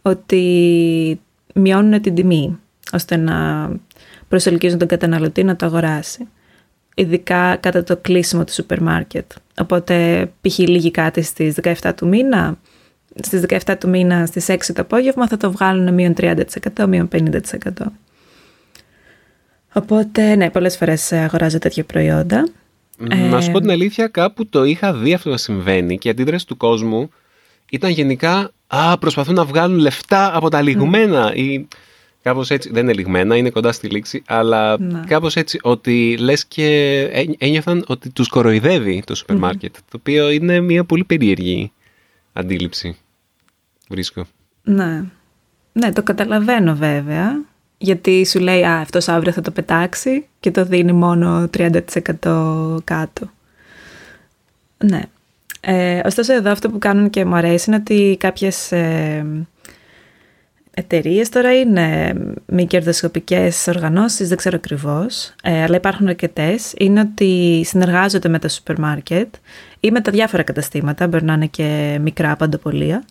ότι 0.01 1.19
μειώνουν 1.53 2.01
την 2.01 2.15
τιμή, 2.15 2.59
ώστε 2.91 3.15
να 3.15 3.69
προσελκύζουν 4.27 4.79
τον 4.79 4.87
καταναλωτή 4.87 5.43
να 5.43 5.55
το 5.55 5.65
αγοράσει. 5.65 6.27
Ειδικά 6.95 7.55
κατά 7.55 7.83
το 7.83 7.97
κλείσιμο 7.97 8.43
του 8.43 8.53
σούπερ 8.53 8.81
μάρκετ. 8.81 9.31
Οπότε 9.59 10.25
π.χ. 10.41 10.57
λίγη 10.57 10.91
κάτι 10.91 11.21
στις 11.21 11.55
17 11.61 11.91
του 11.95 12.07
μήνα, 12.07 12.57
στις 13.21 13.43
17 13.47 13.75
του 13.79 13.89
μήνα 13.89 14.25
στις 14.25 14.45
6 14.49 14.57
το 14.57 14.81
απόγευμα 14.81 15.27
θα 15.27 15.37
το 15.37 15.51
βγάλουν 15.51 15.93
μείον 15.93 16.13
30%, 16.17 16.43
μείον 16.87 17.07
50%. 17.11 17.31
Οπότε, 19.73 20.35
ναι, 20.35 20.49
πολλές 20.49 20.77
φορές 20.77 21.11
αγοράζω 21.11 21.59
τέτοια 21.59 21.83
προϊόντα. 21.83 22.47
Να 23.29 23.41
σου 23.41 23.51
πω 23.51 23.59
την 23.59 23.69
αλήθεια, 23.69 24.07
κάπου 24.07 24.47
το 24.47 24.63
είχα 24.63 24.93
δει 24.93 25.13
αυτό 25.13 25.29
να 25.29 25.37
συμβαίνει 25.37 25.97
και 25.97 26.07
η 26.07 26.11
αντίδραση 26.11 26.47
του 26.47 26.57
κόσμου 26.57 27.09
ήταν 27.69 27.91
γενικά 27.91 28.51
«Α, 28.71 28.97
προσπαθούν 28.97 29.35
να 29.35 29.45
βγάλουν 29.45 29.77
λεφτά 29.77 30.35
από 30.35 30.49
τα 30.49 30.61
λιγμένα» 30.61 31.33
ή 31.35 31.67
κάπως 32.21 32.49
έτσι, 32.49 32.69
δεν 32.71 32.83
είναι 32.83 32.93
λιγμένα, 32.93 33.35
είναι 33.35 33.49
κοντά 33.49 33.71
στη 33.71 33.87
λήξη, 33.87 34.23
αλλά 34.27 34.79
ναι. 34.79 35.03
κάπως 35.07 35.35
έτσι 35.35 35.59
ότι 35.61 36.17
λες 36.19 36.45
και 36.45 37.01
ένιωθαν 37.37 37.83
ότι 37.87 38.09
τους 38.09 38.27
κοροϊδεύει 38.27 39.03
το 39.05 39.15
σούπερ 39.15 39.37
μάρκετ, 39.37 39.73
το 39.75 39.97
οποίο 39.97 40.29
είναι 40.29 40.59
μια 40.59 40.83
πολύ 40.83 41.03
περίεργη 41.03 41.71
αντίληψη, 42.33 42.97
βρίσκω. 43.89 44.25
Ναι. 44.63 45.03
Ναι, 45.73 45.91
το 45.93 46.03
καταλαβαίνω 46.03 46.75
βέβαια, 46.75 47.41
γιατί 47.77 48.25
σου 48.25 48.39
λέει 48.39 48.63
«Α, 48.63 48.79
αυτός 48.79 49.07
αύριο 49.07 49.31
θα 49.31 49.41
το 49.41 49.51
πετάξει» 49.51 50.25
και 50.39 50.51
το 50.51 50.65
δίνει 50.65 50.91
μόνο 50.91 51.49
30% 51.57 52.77
κάτω. 52.83 53.29
Ναι. 54.77 55.01
Ε, 55.61 55.99
ωστόσο 56.05 56.33
εδώ 56.33 56.51
αυτό 56.51 56.69
που 56.69 56.77
κάνουν 56.77 57.09
και 57.09 57.25
μου 57.25 57.35
αρέσει 57.35 57.69
είναι 57.69 57.79
ότι 57.79 58.17
κάποιες 58.19 58.71
ε, 58.71 59.25
εταιρείες 60.73 61.29
τώρα 61.29 61.59
είναι 61.59 62.13
μη 62.45 62.65
κερδοσκοπικές 62.67 63.67
οργανώσεις, 63.67 64.27
δεν 64.27 64.37
ξέρω 64.37 64.57
ακριβώς, 64.57 65.33
ε, 65.43 65.63
αλλά 65.63 65.75
υπάρχουν 65.75 66.07
αρκετές. 66.07 66.73
Είναι 66.77 66.99
ότι 66.99 67.61
συνεργάζονται 67.65 68.29
με 68.29 68.39
τα 68.39 68.47
σούπερ 68.47 68.79
μάρκετ 68.79 69.35
ή 69.79 69.91
με 69.91 70.01
τα 70.01 70.11
διάφορα 70.11 70.43
καταστήματα, 70.43 71.07
μπορεί 71.07 71.23
να 71.23 71.33
είναι 71.33 71.47
και 71.47 71.97
μικρά 72.01 72.35
παντοπολία. 72.35 73.03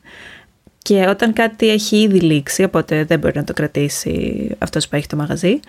Και 0.83 1.07
όταν 1.09 1.33
κάτι 1.33 1.69
έχει 1.69 1.97
ήδη 1.97 2.21
λήξει, 2.21 2.63
οπότε 2.63 3.05
δεν 3.05 3.19
μπορεί 3.19 3.37
να 3.37 3.45
το 3.45 3.53
κρατήσει 3.53 4.49
αυτός 4.59 4.89
που 4.89 4.97
έχει 4.97 5.07
το 5.07 5.17
μαγαζί, 5.17 5.61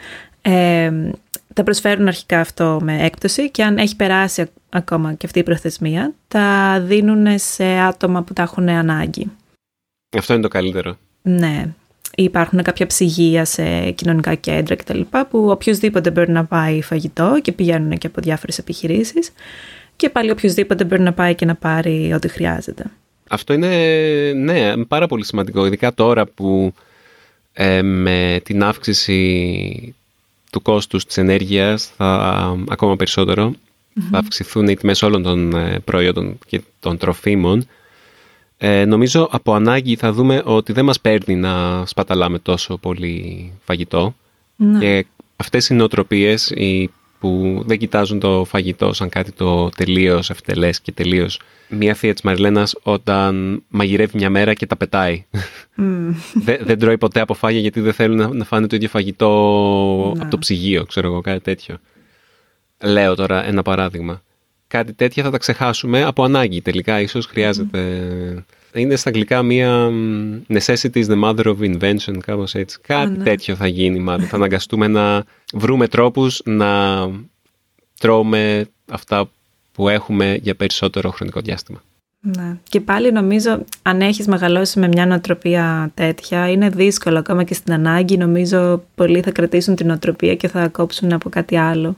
ε, 0.42 0.92
τα 1.60 1.66
προσφέρουν 1.66 2.08
αρχικά 2.08 2.40
αυτό 2.40 2.80
με 2.82 3.04
έκπτωση 3.04 3.50
και 3.50 3.64
αν 3.64 3.78
έχει 3.78 3.96
περάσει 3.96 4.46
ακόμα 4.70 5.14
και 5.14 5.26
αυτή 5.26 5.40
η 5.40 5.44
προθεσμία, 5.44 6.14
τα 6.28 6.80
δίνουν 6.86 7.40
σε 7.40 7.66
άτομα 7.66 8.24
που 8.24 8.34
τα 8.34 8.42
έχουν 8.42 8.70
ανάγκη. 8.70 9.32
Αυτό 10.18 10.34
είναι 10.34 10.42
το 10.42 10.48
καλύτερο. 10.48 10.98
Ναι. 11.22 11.66
Υπάρχουν 12.16 12.62
κάποια 12.62 12.86
ψυγεία 12.88 13.46
σε 13.46 13.92
κοινωνικά 13.92 14.36
κέντρα 14.36 14.76
κτλ. 14.76 15.02
που 15.30 15.50
οποιοδήποτε 15.50 16.12
μπορεί 16.12 16.32
να 16.32 16.46
πάει 16.46 16.82
φαγητό 16.82 17.40
και 17.42 17.52
πηγαίνουν 17.52 17.98
και 17.98 18.08
από 18.08 18.22
διάφορες 18.22 18.58
επιχειρήσεις 18.58 19.32
και 19.96 20.10
πάλι 20.10 20.32
οποιοδήποτε 20.32 20.84
μπορεί 20.84 21.02
να 21.02 21.14
πάει 21.14 21.36
και 21.36 21.46
να 21.46 21.56
πάρει 21.56 22.14
ό,τι 22.14 22.28
χρειάζεται. 22.28 22.84
Αυτό 23.30 23.54
είναι 23.54 23.68
ναι, 24.36 24.86
πάρα 24.86 25.08
πολύ 25.08 25.26
σημαντικό, 25.26 25.66
ειδικά 25.66 25.94
τώρα 25.94 26.26
που 26.26 26.74
ε, 27.54 27.82
με 27.82 28.42
την 28.44 28.64
αύξηση 28.64 29.96
του 30.52 30.62
κόστους 30.62 31.06
της 31.06 31.18
ενέργειας 31.18 31.92
θα 31.98 32.16
ακόμα 32.68 32.96
θα 34.12 34.18
αυξηθούν 34.18 34.68
οι 34.68 34.76
τιμές 34.76 35.02
όλων 35.02 35.24
των 35.24 35.54
ε, 35.54 35.80
προϊόντων 35.80 36.38
και 36.48 36.62
των 36.80 36.98
τροφίμων. 36.98 37.68
Ε, 38.58 38.86
νομίζω 38.86 39.28
από 39.32 39.54
ανάγκη 39.54 39.96
θα 39.96 40.12
δούμε 40.12 40.42
ότι 40.46 40.74
δεν 40.74 40.86
μας 40.86 41.00
παίρνει 41.00 41.36
να 41.36 41.86
σπαταλάμε 41.86 42.40
τόσο 42.40 42.78
πολύ 42.78 43.52
φαγητό 43.66 44.16
ναι. 44.56 44.80
και 44.80 45.06
αυτές 45.36 45.70
οι 45.70 45.74
νοοτροπίες 45.74 46.52
που 47.20 47.62
δεν 47.66 47.78
κοιτάζουν 47.78 48.20
το 48.20 48.46
φαγητό 48.46 48.94
σαν 48.94 49.10
κάτι 49.10 49.32
το 49.32 49.70
τελείως 49.70 50.30
ευτελές 50.30 50.82
και 50.82 50.92
τελείως 50.92 51.40
μία 51.70 51.94
θεία 51.94 52.14
της 52.14 52.22
Μαριλένας 52.22 52.76
όταν 52.82 53.64
μαγειρεύει 53.68 54.18
μια 54.18 54.30
μέρα 54.30 54.54
και 54.54 54.66
τα 54.66 54.76
πετάει. 54.78 55.26
δεν, 56.46 56.60
δεν 56.62 56.80
τρώει 56.80 56.98
ποτέ 56.98 57.20
από 57.20 57.34
φάγια 57.34 57.60
γιατί 57.60 57.80
δεν 57.82 57.94
θέλουν 57.94 58.18
να, 58.18 58.34
να 58.34 58.46
φάνε 58.46 58.68
το 58.68 58.76
ίδιο 58.76 58.90
φαγητό 58.90 59.32
ναι. 60.16 60.22
από 60.22 60.32
το 60.32 60.38
ψυγείο, 60.38 60.86
ξέρω 60.86 61.08
εγώ, 61.08 61.22
κάτι 61.22 61.40
τέτοιο. 61.40 61.78
Λέω 62.84 63.16
τώρα 63.16 63.46
ένα 63.46 63.62
παράδειγμα. 63.62 64.22
Κάτι 64.68 64.94
τέτοια 64.94 65.24
θα 65.24 65.30
τα 65.30 65.38
ξεχάσουμε 65.38 66.04
από 66.04 66.24
ανάγκη 66.24 66.62
τελικά. 66.62 67.02
Ίσως 67.02 67.26
χρειάζεται 67.26 67.80
Είναι 68.74 68.96
στα 68.96 69.10
αγγλικά 69.10 69.44
μία 69.44 69.90
necessity 70.48 70.94
is 70.94 71.06
the 71.06 71.24
mother 71.24 71.46
of 71.46 71.58
invention, 71.60 72.18
κάπως 72.26 72.56
έτσι. 72.56 72.80
Κάτι 72.82 73.18
ναι. 73.18 73.24
τέτοιο 73.24 73.56
θα 73.56 73.68
γίνει 73.68 74.00
μάλλον. 74.00 74.28
θα 74.28 74.36
αναγκαστούμε 74.36 74.88
να 74.88 75.24
βρούμε 75.54 75.88
τρόπους 75.88 76.42
να 76.46 76.98
τρώμε 78.00 78.68
αυτά 78.92 79.30
που 79.72 79.90
έχουμε 79.90 80.40
για 80.42 80.56
περισσότερο 80.56 81.12
χρονικό 81.12 81.40
διάστημα. 81.42 81.82
Ναι. 82.22 82.58
Και 82.70 82.80
πάλι 82.82 83.12
νομίζω 83.12 83.66
αν 83.82 84.02
έχεις 84.02 84.28
μεγαλώσει 84.28 84.80
με 84.80 84.88
μια 84.88 85.06
νοοτροπία 85.06 85.92
τέτοια 85.94 86.50
είναι 86.50 86.70
δύσκολο 86.70 87.20
ακόμα 87.20 87.44
και 87.44 87.54
στην 87.54 87.74
ανάγκη 87.74 88.18
νομίζω 88.18 88.84
πολλοί 88.96 89.22
θα 89.22 89.32
κρατήσουν 89.32 89.76
την 89.76 89.88
νοοτροπία 89.88 90.36
και 90.36 90.48
θα 90.48 90.68
κόψουν 90.68 91.14
από 91.14 91.30
κάτι 91.30 91.58
άλλο. 91.58 91.96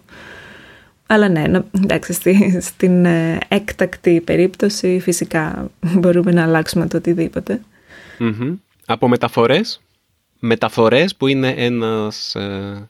Αλλά 1.12 1.30
ναι, 1.30 1.44
εντάξει, 1.84 2.14
στην 2.62 3.06
ε, 3.06 3.38
έκτακτη 3.48 4.22
περίπτωση 4.22 5.00
φυσικά 5.02 5.72
μπορούμε 5.80 6.32
να 6.32 6.44
αλλάξουμε 6.44 6.88
το 6.88 6.98
οτιδήποτε. 6.98 7.62
Από 8.86 9.08
μεταφορές, 9.08 9.82
μεταφορές 10.40 11.16
που 11.16 11.28
είναι 11.28 11.50
ένας 11.58 12.36
ε, 12.36 12.90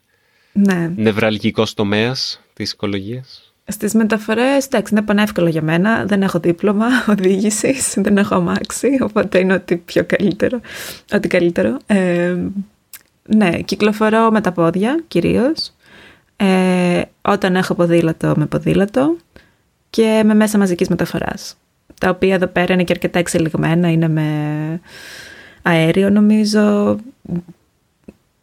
ναι. 0.52 0.92
νευραλγικός 0.96 1.74
τομέας 1.74 2.40
της 2.52 2.72
οικολογίας. 2.72 3.54
Στις 3.64 3.94
μεταφορές, 3.94 4.66
εντάξει, 4.66 4.94
είναι 4.94 5.02
πανεύκολο 5.02 5.48
για 5.48 5.62
μένα. 5.62 6.04
Δεν 6.06 6.22
έχω 6.22 6.38
δίπλωμα 6.38 6.86
οδήγησης, 7.18 7.94
δεν 7.96 8.16
έχω 8.16 8.34
αμάξι, 8.34 8.98
οπότε 9.00 9.38
είναι 9.38 9.54
ότι 9.54 9.76
πιο 9.76 10.04
καλύτερο. 10.04 10.60
Ό,τι 11.12 11.28
καλύτερο. 11.28 11.76
Ε, 11.86 12.36
ναι, 13.26 13.60
κυκλοφορώ 13.60 14.30
με 14.30 14.40
τα 14.40 14.52
πόδια 14.52 15.04
κυρίως. 15.08 15.72
Ε, 16.42 17.02
όταν 17.22 17.56
έχω 17.56 17.74
ποδήλατο 17.74 18.34
με 18.36 18.46
ποδήλατο 18.46 19.16
και 19.90 20.22
με 20.24 20.34
μέσα 20.34 20.58
μαζικής 20.58 20.88
μεταφοράς. 20.88 21.56
Τα 22.00 22.08
οποία 22.08 22.34
εδώ 22.34 22.46
πέρα 22.46 22.72
είναι 22.74 22.84
και 22.84 22.92
αρκετά 22.92 23.18
εξελιγμένα, 23.18 23.90
είναι 23.90 24.08
με 24.08 24.80
αέριο 25.62 26.10
νομίζω. 26.10 26.96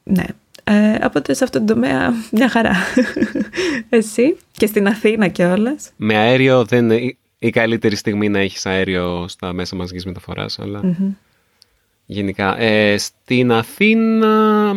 Ναι, 0.03 0.23
ε, 0.63 1.05
οπότε 1.05 1.33
σε 1.33 1.43
αυτόν 1.43 1.65
τον 1.65 1.75
τομέα 1.75 2.13
μια 2.31 2.49
χαρά. 2.49 2.75
Εσύ 3.89 4.37
και 4.51 4.65
στην 4.65 4.87
Αθήνα 4.87 5.27
κιόλας. 5.27 5.91
Με 5.95 6.15
αέριο 6.15 6.65
δεν 6.65 6.89
είναι 6.89 7.15
η 7.39 7.49
καλύτερη 7.49 7.95
στιγμή 7.95 8.29
να 8.29 8.39
έχεις 8.39 8.65
αέριο 8.65 9.25
στα 9.27 9.53
μέσα 9.53 9.75
μαζικής 9.75 10.05
μεταφοράς, 10.05 10.59
γενικά. 12.05 12.59
Ε, 12.59 12.97
στην 12.97 13.51
Αθήνα, 13.51 14.73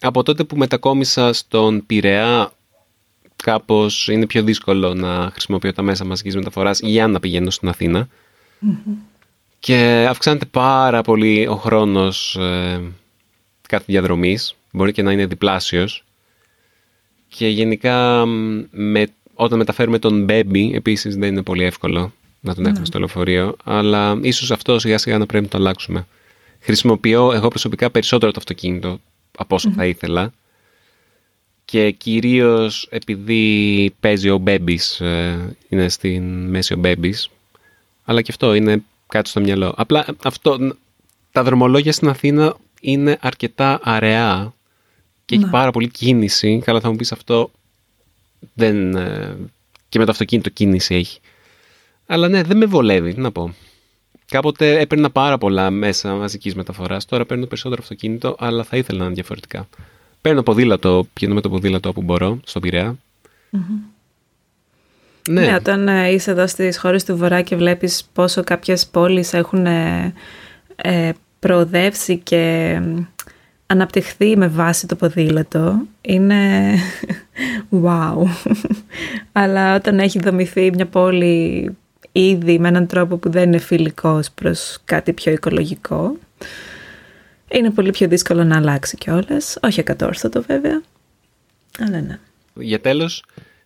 από 0.00 0.22
τότε 0.22 0.44
που 0.44 0.56
μετακόμισα 0.56 1.32
στον 1.32 1.86
Πειραιά, 1.86 2.52
κάπως 3.36 4.08
είναι 4.08 4.26
πιο 4.26 4.42
δύσκολο 4.42 4.94
να 4.94 5.30
χρησιμοποιώ 5.32 5.72
τα 5.72 5.82
μέσα 5.82 6.04
μαζικής 6.04 6.34
μεταφοράς 6.34 6.80
για 6.80 7.06
να 7.06 7.20
πηγαίνω 7.20 7.50
στην 7.50 7.68
αθηνα 7.68 8.08
Και 9.58 10.06
αυξάνεται 10.08 10.44
πάρα 10.44 11.02
πολύ 11.02 11.46
ο 11.46 11.56
χρόνος 11.56 12.36
ε, 12.36 12.80
κάθε 13.68 13.84
διαδρομής 13.86 14.54
μπορεί 14.72 14.92
και 14.92 15.02
να 15.02 15.12
είναι 15.12 15.26
διπλάσιος. 15.26 16.04
Και 17.28 17.48
γενικά 17.48 18.26
με, 18.70 19.06
όταν 19.34 19.58
μεταφέρουμε 19.58 19.98
τον 19.98 20.26
baby 20.28 20.70
επίσης 20.72 21.16
δεν 21.16 21.28
είναι 21.28 21.42
πολύ 21.42 21.64
εύκολο 21.64 22.12
να 22.40 22.54
τον 22.54 22.64
έχουμε 22.64 22.80
ναι. 22.80 22.86
στο 22.86 22.98
λεωφορείο, 22.98 23.56
αλλά 23.64 24.18
ίσως 24.22 24.50
αυτό 24.50 24.78
σιγά 24.78 24.98
σιγά 24.98 25.18
να 25.18 25.26
πρέπει 25.26 25.44
να 25.44 25.50
το 25.50 25.58
αλλάξουμε. 25.58 26.06
Χρησιμοποιώ 26.60 27.32
εγώ 27.32 27.48
προσωπικά 27.48 27.90
περισσότερο 27.90 28.32
το 28.32 28.38
αυτοκίνητο 28.38 29.00
από 29.36 29.58
θα 29.58 29.86
ήθελα 29.86 30.32
και 31.64 31.90
κυρίως 31.90 32.88
επειδή 32.90 33.94
παίζει 34.00 34.30
ο 34.30 34.42
Babies, 34.46 35.04
ε, 35.04 35.36
είναι 35.68 35.88
στην 35.88 36.48
μέση 36.48 36.74
ο 36.74 36.80
Babies, 36.84 37.30
αλλά 38.04 38.22
και 38.22 38.30
αυτό 38.30 38.54
είναι 38.54 38.82
κάτι 39.06 39.28
στο 39.28 39.40
μυαλό. 39.40 39.74
Απλά 39.76 40.06
αυτό, 40.24 40.76
τα 41.32 41.42
δρομολόγια 41.42 41.92
στην 41.92 42.08
Αθήνα 42.08 42.56
είναι 42.80 43.18
αρκετά 43.20 43.80
αραιά 43.82 44.54
και 45.24 45.34
έχει 45.34 45.44
ναι. 45.44 45.50
πάρα 45.50 45.70
πολύ 45.70 45.88
κίνηση. 45.88 46.62
Καλά, 46.64 46.80
θα 46.80 46.90
μου 46.90 46.96
πεις 46.96 47.12
αυτό. 47.12 47.50
Δεν, 48.54 48.96
ε, 48.96 49.36
και 49.88 49.98
με 49.98 50.04
το 50.04 50.10
αυτοκίνητο 50.10 50.50
κίνηση 50.50 50.94
έχει. 50.94 51.20
Αλλά 52.06 52.28
ναι, 52.28 52.42
δεν 52.42 52.56
με 52.56 52.66
βολεύει, 52.66 53.14
τι 53.14 53.20
να 53.20 53.32
πω. 53.32 53.54
Κάποτε 54.30 54.78
έπαιρνα 54.78 55.10
πάρα 55.10 55.38
πολλά 55.38 55.70
μέσα 55.70 56.14
μαζικής 56.14 56.54
μεταφοράς. 56.54 57.04
Τώρα 57.04 57.26
παίρνω 57.26 57.46
περισσότερο 57.46 57.80
αυτοκίνητο, 57.82 58.36
αλλά 58.38 58.64
θα 58.64 58.76
ήθελα 58.76 58.98
να 58.98 59.04
είναι 59.04 59.14
διαφορετικά. 59.14 59.68
Παίρνω 60.20 60.42
ποδήλατο, 60.42 61.06
πηγαίνω 61.12 61.34
με 61.34 61.40
το 61.40 61.48
ποδήλατο 61.48 61.88
όπου 61.88 62.02
μπορώ, 62.02 62.40
στον 62.44 62.62
πειραιά. 62.62 62.96
Ναι. 65.28 65.40
ναι, 65.40 65.54
όταν 65.54 65.88
ε, 65.88 66.10
είσαι 66.10 66.30
εδώ 66.30 66.46
στις 66.46 66.78
χώρες 66.78 67.04
του 67.04 67.16
Βορρά 67.16 67.42
και 67.42 67.56
βλέπεις 67.56 68.08
πόσο 68.12 68.44
κάποιες 68.44 68.86
πόλεις 68.86 69.32
έχουν 69.32 69.66
ε, 69.66 70.12
ε 70.76 71.12
προοδεύσει 71.38 72.18
και 72.18 72.80
αναπτυχθεί 73.66 74.36
με 74.36 74.48
βάση 74.48 74.86
το 74.86 74.96
ποδήλατο 74.96 75.80
είναι 76.00 76.74
wow. 77.84 78.22
Αλλά 79.32 79.74
όταν 79.74 79.98
έχει 79.98 80.18
δομηθεί 80.18 80.70
μια 80.74 80.86
πόλη 80.86 81.70
ήδη 82.20 82.58
με 82.58 82.68
έναν 82.68 82.86
τρόπο 82.86 83.16
που 83.16 83.30
δεν 83.30 83.42
είναι 83.42 83.58
φιλικός 83.58 84.30
προς 84.30 84.78
κάτι 84.84 85.12
πιο 85.12 85.32
οικολογικό, 85.32 86.16
είναι 87.50 87.70
πολύ 87.70 87.90
πιο 87.90 88.08
δύσκολο 88.08 88.44
να 88.44 88.56
αλλάξει 88.56 88.96
κιόλας. 88.96 89.58
Όχι 89.62 89.80
εκατόρθωτο 89.80 90.42
βέβαια, 90.42 90.82
αλλά 91.78 92.00
ναι. 92.00 92.18
Για 92.54 92.80
τέλος, 92.80 93.24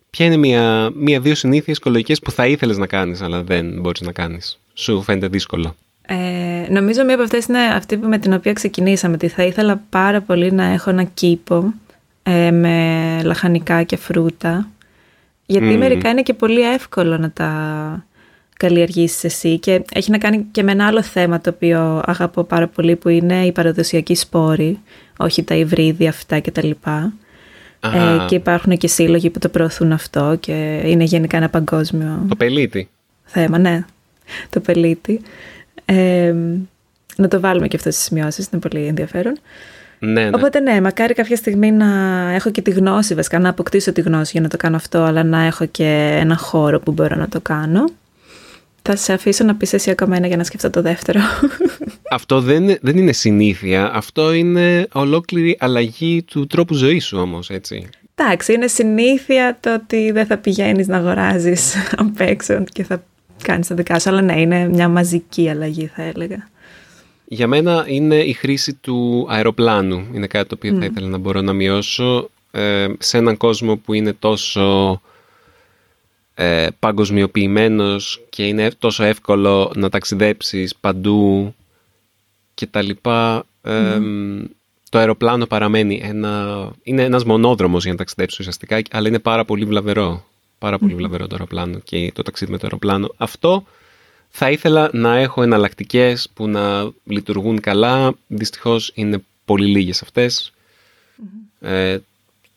ποια 0.09 0.25
είναι 0.25 0.37
μια, 0.37 0.91
μια-δύο 0.95 1.35
συνήθειες 1.35 1.77
οικολογικές 1.77 2.19
που 2.19 2.31
θα 2.31 2.47
ήθελες 2.47 2.77
να 2.77 2.87
κάνεις, 2.87 3.21
αλλά 3.21 3.43
δεν 3.43 3.79
μπορείς 3.79 4.01
να 4.01 4.11
κάνεις; 4.11 4.59
Σου 4.73 5.01
φαίνεται 5.01 5.27
δύσκολο. 5.27 5.75
Ε, 6.05 6.67
νομίζω 6.69 7.03
μία 7.03 7.13
από 7.13 7.23
αυτές 7.23 7.45
είναι 7.45 7.59
αυτή 7.59 7.97
με 7.97 8.17
την 8.17 8.33
οποία 8.33 8.53
ξεκινήσαμε, 8.53 9.13
ότι 9.13 9.27
θα 9.27 9.43
ήθελα 9.43 9.83
πάρα 9.89 10.21
πολύ 10.21 10.51
να 10.51 10.63
έχω 10.63 10.89
ένα 10.89 11.03
κήπο 11.03 11.73
ε, 12.23 12.51
με 12.51 13.19
λαχανικά 13.23 13.83
και 13.83 13.97
φρούτα, 13.97 14.67
γιατί 15.45 15.77
μερικά 15.77 16.09
είναι 16.09 16.21
και 16.21 16.33
πολύ 16.33 16.61
εύκολο 16.73 17.17
να 17.17 17.31
τα 17.31 18.05
καλλιεργήσεις 18.61 19.23
εσύ 19.23 19.59
και 19.59 19.83
έχει 19.93 20.11
να 20.11 20.17
κάνει 20.17 20.45
και 20.51 20.63
με 20.63 20.71
ένα 20.71 20.87
άλλο 20.87 21.01
θέμα 21.03 21.41
το 21.41 21.49
οποίο 21.49 22.01
αγαπώ 22.05 22.43
πάρα 22.43 22.67
πολύ 22.67 22.95
που 22.95 23.09
είναι 23.09 23.45
η 23.45 23.51
παραδοσιακή 23.51 24.15
σπόρη, 24.15 24.79
όχι 25.17 25.43
τα 25.43 25.55
υβρίδια 25.55 26.09
αυτά 26.09 26.39
κτλ. 26.39 26.69
Ε, 27.83 28.25
και 28.27 28.35
υπάρχουν 28.35 28.77
και 28.77 28.87
σύλλογοι 28.87 29.29
που 29.29 29.39
το 29.39 29.49
προωθούν 29.49 29.91
αυτό 29.91 30.37
και 30.39 30.81
είναι 30.85 31.03
γενικά 31.03 31.37
ένα 31.37 31.49
παγκόσμιο... 31.49 32.25
Το 32.29 32.35
πελίτη. 32.35 32.89
Θέμα, 33.23 33.57
ναι. 33.57 33.85
Το 34.49 34.59
πελίτη. 34.59 35.21
Ε, 35.85 36.33
να 37.15 37.27
το 37.27 37.39
βάλουμε 37.39 37.67
και 37.67 37.75
αυτό 37.75 37.91
στις 37.91 38.03
σημειώσεις, 38.03 38.47
είναι 38.51 38.61
πολύ 38.61 38.85
ενδιαφέρον. 38.85 39.37
Ναι, 39.99 40.23
ναι. 40.23 40.29
Οπότε 40.33 40.59
ναι, 40.59 40.81
μακάρι 40.81 41.13
κάποια 41.13 41.35
στιγμή 41.35 41.71
να 41.71 41.87
έχω 42.33 42.51
και 42.51 42.61
τη 42.61 42.71
γνώση, 42.71 43.13
βασικά 43.13 43.39
να 43.39 43.49
αποκτήσω 43.49 43.91
τη 43.91 44.01
γνώση 44.01 44.29
για 44.31 44.41
να 44.41 44.47
το 44.47 44.57
κάνω 44.57 44.75
αυτό, 44.75 45.01
αλλά 45.01 45.23
να 45.23 45.41
έχω 45.41 45.65
και 45.65 46.17
ένα 46.19 46.37
χώρο 46.37 46.79
που 46.79 46.91
μπορώ 46.91 47.15
να 47.15 47.27
το 47.27 47.41
κάνω. 47.41 47.85
Θα 48.81 48.95
σε 48.95 49.13
αφήσω 49.13 49.43
να 49.43 49.55
πεις 49.55 49.73
εσύ 49.73 49.89
ακόμα 49.89 50.15
ένα 50.15 50.27
για 50.27 50.37
να 50.37 50.43
σκεφτώ 50.43 50.69
το 50.69 50.81
δεύτερο. 50.81 51.19
Αυτό 52.11 52.41
δεν, 52.41 52.77
δεν 52.81 52.97
είναι 52.97 53.11
συνήθεια. 53.11 53.93
Αυτό 53.93 54.33
είναι 54.33 54.87
ολόκληρη 54.91 55.57
αλλαγή 55.59 56.23
του 56.23 56.47
τρόπου 56.47 56.73
ζωής 56.73 57.05
σου 57.05 57.17
όμως, 57.17 57.49
έτσι. 57.49 57.89
Εντάξει, 58.15 58.53
είναι 58.53 58.67
συνήθεια 58.67 59.57
το 59.59 59.73
ότι 59.73 60.11
δεν 60.11 60.25
θα 60.25 60.37
πηγαίνεις 60.37 60.87
να 60.87 60.97
αγοράζεις 60.97 61.75
απ' 62.03 62.19
έξω 62.19 62.63
και 62.71 62.83
θα 62.83 63.03
κάνεις 63.43 63.67
τα 63.67 63.75
δικά 63.75 63.99
σου. 63.99 64.09
Αλλά 64.09 64.21
ναι, 64.21 64.41
είναι 64.41 64.67
μια 64.67 64.89
μαζική 64.89 65.49
αλλαγή 65.49 65.91
θα 65.95 66.03
έλεγα. 66.03 66.49
Για 67.25 67.47
μένα 67.47 67.85
είναι 67.87 68.15
η 68.15 68.33
χρήση 68.33 68.73
του 68.73 69.27
αεροπλάνου. 69.29 70.07
Είναι 70.13 70.27
κάτι 70.27 70.47
το 70.47 70.55
οποίο 70.57 70.77
θα 70.79 70.85
ήθελα 70.85 71.07
να 71.07 71.17
μπορώ 71.17 71.41
να 71.41 71.53
μειώσω 71.53 72.29
ε, 72.51 72.87
σε 72.99 73.17
έναν 73.17 73.37
κόσμο 73.37 73.75
που 73.75 73.93
είναι 73.93 74.13
τόσο 74.13 75.01
ε, 76.41 76.67
παγκοσμιοποιημένος 76.79 78.21
και 78.29 78.47
είναι 78.47 78.71
τόσο 78.71 79.03
εύκολο 79.03 79.71
να 79.75 79.89
ταξιδέψεις 79.89 80.75
παντού 80.75 81.55
και 82.53 82.65
τα 82.65 82.81
λοιπά. 82.81 83.45
Ε, 83.61 83.99
Το 84.89 84.97
αεροπλάνο 84.97 85.45
παραμένει 85.45 86.01
ένα... 86.03 86.71
Είναι 86.83 87.03
ένας 87.03 87.23
μονόδρομος 87.23 87.83
για 87.83 87.91
να 87.91 87.97
ταξιδέψεις 87.97 88.39
ουσιαστικά, 88.39 88.81
αλλά 88.91 89.07
είναι 89.07 89.19
πάρα 89.19 89.45
πολύ 89.45 89.65
βλαβερό. 89.65 90.25
Πάρα 90.59 90.77
πολύ 90.77 90.95
βλαβερό 90.95 91.27
το 91.27 91.35
αεροπλάνο 91.35 91.79
και 91.79 92.11
το 92.15 92.21
ταξίδι 92.21 92.51
με 92.51 92.57
το 92.57 92.63
αεροπλάνο. 92.63 93.13
Αυτό 93.17 93.63
θα 94.29 94.51
ήθελα 94.51 94.89
να 94.93 95.17
έχω 95.17 95.41
εναλλακτικές 95.43 96.29
που 96.33 96.47
να 96.47 96.91
λειτουργούν 97.03 97.59
καλά. 97.59 98.13
Δυστυχώς 98.27 98.91
είναι 98.95 99.23
πολύ 99.45 99.65
λίγες 99.65 100.01
αυτές. 100.01 100.51
Ε, 101.59 101.97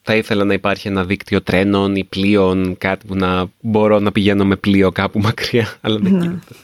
θα 0.06 0.14
ήθελα 0.14 0.44
να 0.44 0.52
υπάρχει 0.52 0.88
ένα 0.88 1.04
δίκτυο 1.04 1.42
τρένων 1.42 1.96
ή 1.96 2.04
πλοίων, 2.04 2.76
κάτι 2.78 3.06
που 3.06 3.14
να 3.14 3.46
μπορώ 3.60 3.98
να 3.98 4.12
πηγαίνω 4.12 4.44
με 4.44 4.56
πλοίο 4.56 4.92
κάπου 4.92 5.18
μακριά, 5.18 5.74
αλλά 5.80 5.98
δεν 5.98 6.20
γίνεται. 6.20 6.54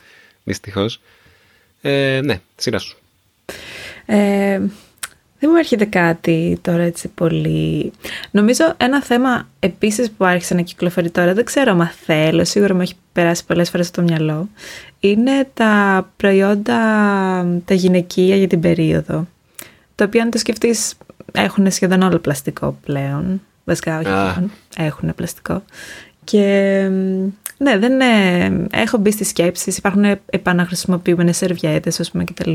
Δυστυχώς. 0.44 1.00
Ε, 1.80 2.20
ναι, 2.24 2.40
σειρά 2.56 2.78
σου. 2.78 2.96
Ε, 4.06 4.58
Δεν 5.38 5.50
μου 5.52 5.56
έρχεται 5.56 5.84
κάτι 5.84 6.58
τώρα 6.62 6.82
έτσι 6.82 7.08
πολύ. 7.08 7.92
Νομίζω 8.30 8.74
ένα 8.76 9.02
θέμα 9.02 9.48
επίσης 9.58 10.10
που 10.10 10.24
άρχισε 10.24 10.54
να 10.54 10.62
κυκλοφορεί 10.62 11.10
τώρα, 11.10 11.34
δεν 11.34 11.44
ξέρω 11.44 11.72
αν 11.72 11.90
θέλω, 12.04 12.44
σίγουρα 12.44 12.74
μου 12.74 12.80
έχει 12.80 12.94
περάσει 13.12 13.44
πολλές 13.44 13.70
φορές 13.70 13.86
στο 13.86 14.02
μυαλό, 14.02 14.48
είναι 15.00 15.48
τα 15.54 16.06
προϊόντα 16.16 16.78
τα 17.64 17.74
γυναικεία 17.74 18.36
για 18.36 18.46
την 18.46 18.60
περίοδο. 18.60 19.26
Τα 20.00 20.06
οποία 20.06 20.22
αν 20.22 20.30
το 20.30 20.38
σκεφτείς 20.38 20.94
έχουν 21.32 21.70
σχεδόν 21.70 22.02
όλο 22.02 22.18
πλαστικό 22.18 22.78
πλέον. 22.84 23.40
Βασικά 23.64 23.98
όχι 23.98 24.08
ah. 24.08 24.44
έχουν 24.76 25.14
πλαστικό. 25.14 25.62
Και 26.24 26.38
ναι, 27.56 27.78
δεν 27.78 27.92
είναι... 27.92 28.66
έχω 28.72 28.98
μπει 28.98 29.10
στις 29.10 29.28
σκέψεις, 29.28 29.76
υπάρχουν 29.76 30.04
επαναχρησιμοποιούμενες 30.26 31.36
σερβιέτες, 31.36 32.00
ας 32.00 32.10
πούμε, 32.10 32.24
κτλ. 32.24 32.52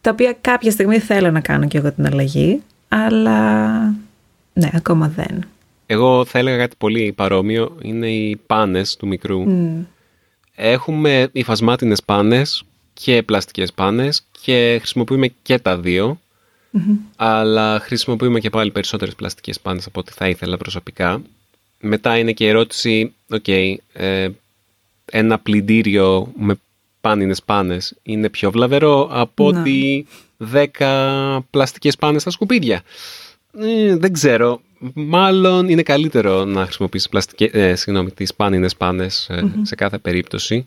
Τα 0.00 0.10
οποία 0.10 0.36
κάποια 0.40 0.70
στιγμή 0.70 0.98
θέλω 0.98 1.30
να 1.30 1.40
κάνω 1.40 1.66
και 1.66 1.78
εγώ 1.78 1.92
την 1.92 2.06
αλλαγή, 2.06 2.62
αλλά 2.88 3.78
ναι, 4.52 4.70
ακόμα 4.74 5.08
δεν. 5.08 5.44
Εγώ 5.86 6.24
θα 6.24 6.38
έλεγα 6.38 6.56
κάτι 6.56 6.76
πολύ 6.78 7.12
παρόμοιο, 7.12 7.76
είναι 7.82 8.10
οι 8.10 8.36
πάνες 8.46 8.96
του 8.96 9.06
μικρού. 9.06 9.44
Έχουμε 10.54 11.28
υφασμάτινες 11.32 12.02
πάνες 12.02 12.62
και 12.92 13.22
πλαστικές 13.22 13.72
πάνες 13.72 14.27
και 14.40 14.76
χρησιμοποιούμε 14.78 15.32
και 15.42 15.58
τα 15.58 15.78
δυο 15.78 16.20
αλλά 17.16 17.80
χρησιμοποιούμε 17.80 18.40
και 18.40 18.50
πάλι 18.50 18.70
περισσότερες 18.70 19.14
πλαστικές 19.14 19.60
πάνες 19.60 19.86
από 19.86 20.00
ό,τι 20.00 20.12
θα 20.12 20.28
ήθελα 20.28 20.56
προσωπικά. 20.56 21.22
Μετά 21.80 22.18
είναι 22.18 22.32
και 22.32 22.44
η 22.44 22.48
ερώτηση, 22.48 23.12
οκ, 23.30 23.48
ε, 23.48 24.28
ένα 25.04 25.38
πλυντήριο 25.38 26.32
με 26.36 26.54
πάνινες 27.00 27.42
πάνες 27.42 27.94
είναι 28.02 28.28
πιο 28.28 28.50
βλαβερό 28.50 29.08
από 29.10 29.52
ναι. 29.52 29.60
ότι 29.60 30.06
10 30.78 31.40
πλαστικές 31.50 31.96
πάνες 31.96 32.20
στα 32.20 32.30
σκουπίδια. 32.30 32.82
Ε, 33.60 33.96
δεν 33.96 34.12
ξέρω. 34.12 34.60
Μάλλον 34.94 35.68
είναι 35.68 35.82
καλύτερο 35.82 36.44
να 36.44 36.64
χρησιμοποιήσεις 36.64 37.08
πλαστικές, 37.08 37.50
ε, 37.52 37.74
συγγνώμη, 37.74 38.10
τις 38.10 38.34
πάνινες 38.34 38.76
πάνες 38.76 39.28
ε, 39.30 39.52
σε 39.62 39.74
κάθε 39.74 39.98
περίπτωση. 39.98 40.66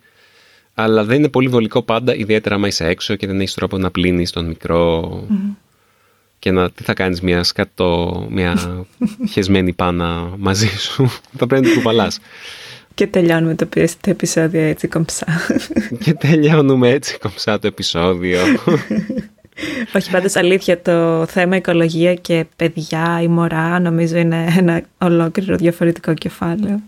Αλλά 0.83 1.03
δεν 1.03 1.17
είναι 1.17 1.29
πολύ 1.29 1.47
βολικό 1.47 1.81
πάντα, 1.81 2.15
ιδιαίτερα 2.15 2.55
άμα 2.55 2.67
είσαι 2.67 2.85
έξω 2.85 3.15
και 3.15 3.27
δεν 3.27 3.39
έχεις 3.39 3.53
τρόπο 3.53 3.77
να 3.77 3.91
πλύνεις 3.91 4.31
τον 4.31 4.45
μικρό 4.45 5.09
και 6.41 6.51
να, 6.51 6.71
τι 6.71 6.83
θα 6.83 6.93
κάνεις 6.93 7.21
μια 7.21 7.43
σκατό, 7.43 8.25
μια 8.29 8.57
χεσμένη 9.31 9.73
πάνα 9.73 10.33
μαζί 10.37 10.67
σου. 10.67 11.09
θα 11.37 11.47
πρέπει 11.47 11.63
να 11.63 11.69
την 11.69 11.73
κουβαλάς. 11.73 12.19
Και 12.93 13.07
τελειώνουμε 13.07 13.55
το, 13.55 13.67
επεισόδιο 14.05 14.61
έτσι 14.61 14.87
κομψά. 14.87 15.25
και 16.03 16.13
τελειώνουμε 16.13 16.89
έτσι 16.89 17.17
κομψά 17.17 17.59
το 17.59 17.67
επεισόδιο. 17.67 18.39
Όχι, 19.95 20.11
πάντως 20.11 20.35
αλήθεια 20.35 20.81
το 20.81 21.25
θέμα 21.25 21.55
οικολογία 21.55 22.13
και 22.13 22.45
παιδιά 22.55 23.19
ή 23.21 23.27
μωρά 23.27 23.79
νομίζω 23.79 24.17
είναι 24.17 24.53
ένα 24.57 24.81
ολόκληρο 24.97 25.55
διαφορετικό 25.55 26.13
κεφάλαιο. 26.13 26.81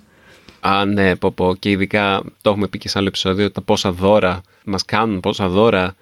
Α, 0.65 0.85
ναι, 0.85 1.15
πω 1.15 1.31
πω. 1.31 1.55
Και 1.55 1.69
ειδικά 1.69 2.23
το 2.41 2.49
έχουμε 2.49 2.67
πει 2.67 2.77
και 2.77 2.89
σε 2.89 2.97
άλλο 2.97 3.07
επεισόδιο, 3.07 3.51
τα 3.51 3.61
πόσα 3.61 3.91
δώρα 3.91 4.41
μας 4.65 4.85
κάνουν, 4.85 5.19
πόσα 5.19 5.47
δώρα 5.49 5.95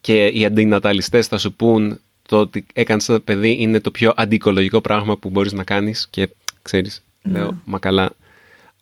και 0.00 0.26
οι 0.26 0.44
αντιναταλιστές 0.44 1.26
θα 1.26 1.38
σου 1.38 1.52
πούν 1.52 2.00
το 2.28 2.38
ότι 2.40 2.66
έκανες 2.72 3.04
το 3.04 3.20
παιδί 3.20 3.56
είναι 3.60 3.80
το 3.80 3.90
πιο 3.90 4.12
αντικολογικό 4.16 4.80
πράγμα 4.80 5.16
που 5.18 5.30
μπορείς 5.30 5.52
να 5.52 5.64
κάνεις 5.64 6.06
και 6.10 6.28
ξέρεις, 6.62 7.02
ναι. 7.22 7.38
λέω, 7.38 7.60
μα 7.64 7.78
καλά. 7.78 8.10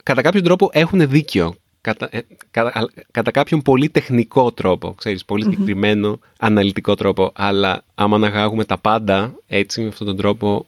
Κατά 0.02 0.22
κάποιον 0.22 0.42
τρόπο 0.42 0.70
έχουν 0.72 1.08
δίκιο. 1.08 1.54
Κατά, 1.80 2.08
ε, 2.10 2.20
κατά, 2.50 2.90
κατά 3.10 3.30
κάποιον 3.30 3.62
πολύ 3.62 3.88
τεχνικό 3.88 4.52
τρόπο, 4.52 4.94
ξέρεις, 4.94 5.24
πολύ 5.24 5.42
συγκεκριμένο, 5.42 6.18
αναλυτικό 6.38 6.94
τρόπο. 6.94 7.32
Αλλά 7.34 7.84
άμα 7.94 8.16
αναγάγουμε 8.16 8.64
τα 8.64 8.78
πάντα 8.78 9.34
έτσι, 9.46 9.80
με 9.80 9.88
αυτόν 9.88 10.06
τον 10.06 10.16
τρόπο 10.16 10.66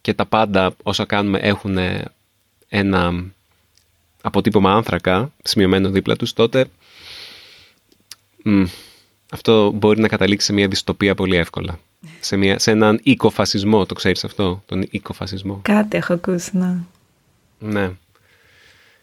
και 0.00 0.14
τα 0.14 0.26
πάντα 0.26 0.74
όσα 0.82 1.04
κάνουμε 1.04 1.38
έχουν 1.38 1.78
ένα 2.68 3.32
αποτύπωμα 4.24 4.72
άνθρακα 4.72 5.32
σημειωμένο 5.42 5.90
δίπλα 5.90 6.16
τους, 6.16 6.32
τότε 6.32 6.66
αυτό 9.30 9.70
μπορεί 9.70 10.00
να 10.00 10.08
καταλήξει 10.08 10.46
σε 10.46 10.52
μια 10.52 10.68
δυστοπία 10.68 11.14
πολύ 11.14 11.36
εύκολα 11.36 11.78
σε, 12.20 12.36
μια, 12.36 12.58
σε 12.58 12.70
έναν 12.70 13.00
οικοφασισμό, 13.02 13.86
το 13.86 13.94
ξέρεις 13.94 14.24
αυτό, 14.24 14.62
τον 14.66 14.86
οικοφασισμό. 14.90 15.58
Κάτι 15.62 15.96
έχω 15.96 16.12
ακούσει, 16.12 16.56
ναι. 16.56 16.76
Ναι. 17.58 17.90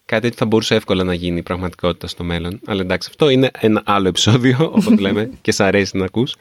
Κάτι 0.06 0.30
που 0.30 0.36
θα 0.36 0.46
μπορούσε 0.46 0.76
εύκολα 0.76 1.04
να 1.04 1.14
γίνει 1.14 1.42
πραγματικότητα 1.42 2.08
στο 2.08 2.24
μέλλον. 2.24 2.60
Αλλά 2.66 2.82
εντάξει, 2.82 3.08
αυτό 3.12 3.30
είναι 3.30 3.52
ένα 3.60 3.82
άλλο 3.86 4.08
επεισόδιο, 4.08 4.72
όπως 4.76 5.00
λέμε, 5.00 5.30
και 5.42 5.52
σ' 5.52 5.60
αρέσει 5.60 5.98
να 5.98 6.06
ακούς. 6.06 6.36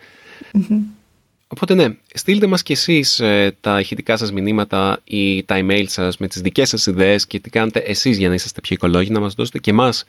Οπότε 1.53 1.75
ναι, 1.75 1.87
στείλτε 2.15 2.47
μας 2.47 2.63
κι 2.63 2.73
εσείς 2.73 3.21
ε, 3.21 3.57
τα 3.61 3.81
ηχητικά 3.81 4.17
σας 4.17 4.33
μηνύματα 4.33 5.01
ή 5.05 5.45
τα 5.45 5.59
email 5.59 5.85
σας 5.87 6.17
με 6.19 6.29
τις 6.29 6.41
δικές 6.41 6.69
σας 6.69 6.87
ιδέες 6.87 7.27
και 7.27 7.41
τι 7.41 7.51
κάνετε 7.51 7.79
εσείς 7.79 8.19
για 8.19 8.29
να 8.29 8.35
είσαστε 8.35 8.61
πιο 8.61 8.75
οικολόγοι, 8.75 9.11
να 9.11 9.21
μας 9.21 9.35
δώσετε 9.35 9.59
και 9.59 9.71
εμάς 9.71 10.05